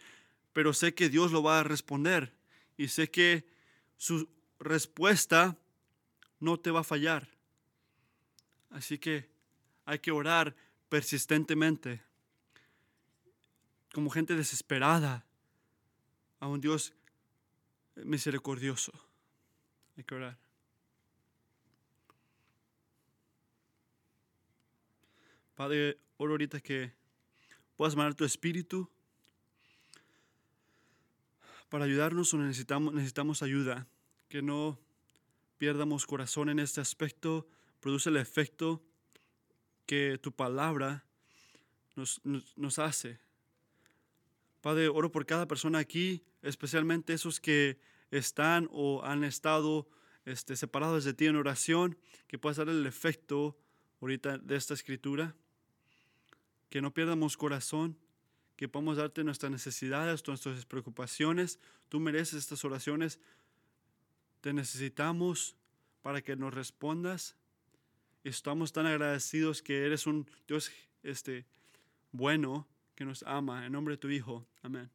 pero 0.54 0.72
sé 0.72 0.94
que 0.94 1.10
Dios 1.10 1.32
lo 1.32 1.42
va 1.42 1.60
a 1.60 1.64
responder 1.64 2.32
y 2.78 2.88
sé 2.88 3.10
que 3.10 3.44
su 3.98 4.26
respuesta 4.58 5.58
no 6.38 6.58
te 6.58 6.70
va 6.70 6.80
a 6.80 6.84
fallar. 6.84 7.28
Así 8.70 8.96
que 8.96 9.28
hay 9.84 9.98
que 9.98 10.12
orar 10.12 10.56
persistentemente, 10.88 12.02
como 13.92 14.10
gente 14.10 14.34
desesperada, 14.34 15.24
a 16.40 16.48
un 16.48 16.60
Dios 16.60 16.94
misericordioso. 17.96 18.92
Hay 19.96 20.04
que 20.04 20.14
orar. 20.14 20.38
Padre, 25.54 25.98
oro 26.16 26.32
ahorita 26.32 26.60
que 26.60 26.92
puedas 27.76 27.94
mandar 27.94 28.14
tu 28.14 28.24
espíritu 28.24 28.88
para 31.68 31.84
ayudarnos 31.84 32.32
o 32.32 32.38
necesitamos, 32.38 32.94
necesitamos 32.94 33.42
ayuda. 33.42 33.86
Que 34.28 34.42
no 34.42 34.78
pierdamos 35.58 36.06
corazón 36.06 36.48
en 36.48 36.58
este 36.58 36.80
aspecto. 36.80 37.46
Produce 37.80 38.08
el 38.08 38.16
efecto 38.16 38.82
que 39.84 40.18
tu 40.18 40.32
palabra 40.32 41.04
nos, 41.96 42.20
nos, 42.24 42.78
hace. 42.78 43.20
Padre, 44.60 44.88
oro 44.88 45.10
por 45.10 45.26
cada 45.26 45.46
persona 45.46 45.78
aquí, 45.78 46.22
especialmente 46.42 47.12
esos 47.12 47.40
que 47.40 47.78
están 48.10 48.68
o 48.72 49.02
han 49.04 49.24
estado 49.24 49.88
este, 50.24 50.56
separados 50.56 51.04
de 51.04 51.14
ti 51.14 51.26
en 51.26 51.36
oración, 51.36 51.96
que 52.26 52.38
puedas 52.38 52.58
dar 52.58 52.68
el 52.68 52.86
efecto 52.86 53.56
ahorita 54.00 54.38
de 54.38 54.56
esta 54.56 54.74
escritura 54.74 55.34
que 56.70 56.80
no 56.80 56.94
pierdamos 56.94 57.36
corazón, 57.36 57.98
que 58.56 58.68
podamos 58.68 58.96
darte 58.96 59.24
nuestras 59.24 59.50
necesidades, 59.50 60.26
nuestras 60.26 60.64
preocupaciones. 60.64 61.58
Tú 61.88 61.98
mereces 61.98 62.38
estas 62.38 62.64
oraciones. 62.64 63.18
Te 64.40 64.52
necesitamos 64.52 65.56
para 66.02 66.22
que 66.22 66.36
nos 66.36 66.54
respondas. 66.54 67.36
Estamos 68.22 68.72
tan 68.72 68.86
agradecidos 68.86 69.62
que 69.62 69.84
eres 69.84 70.06
un 70.06 70.30
Dios 70.46 70.70
este, 71.02 71.44
bueno 72.12 72.68
que 73.00 73.06
nos 73.06 73.22
ama. 73.22 73.64
En 73.64 73.72
nombre 73.72 73.94
de 73.94 73.98
tu 73.98 74.10
Hijo. 74.10 74.46
Amén. 74.62 74.90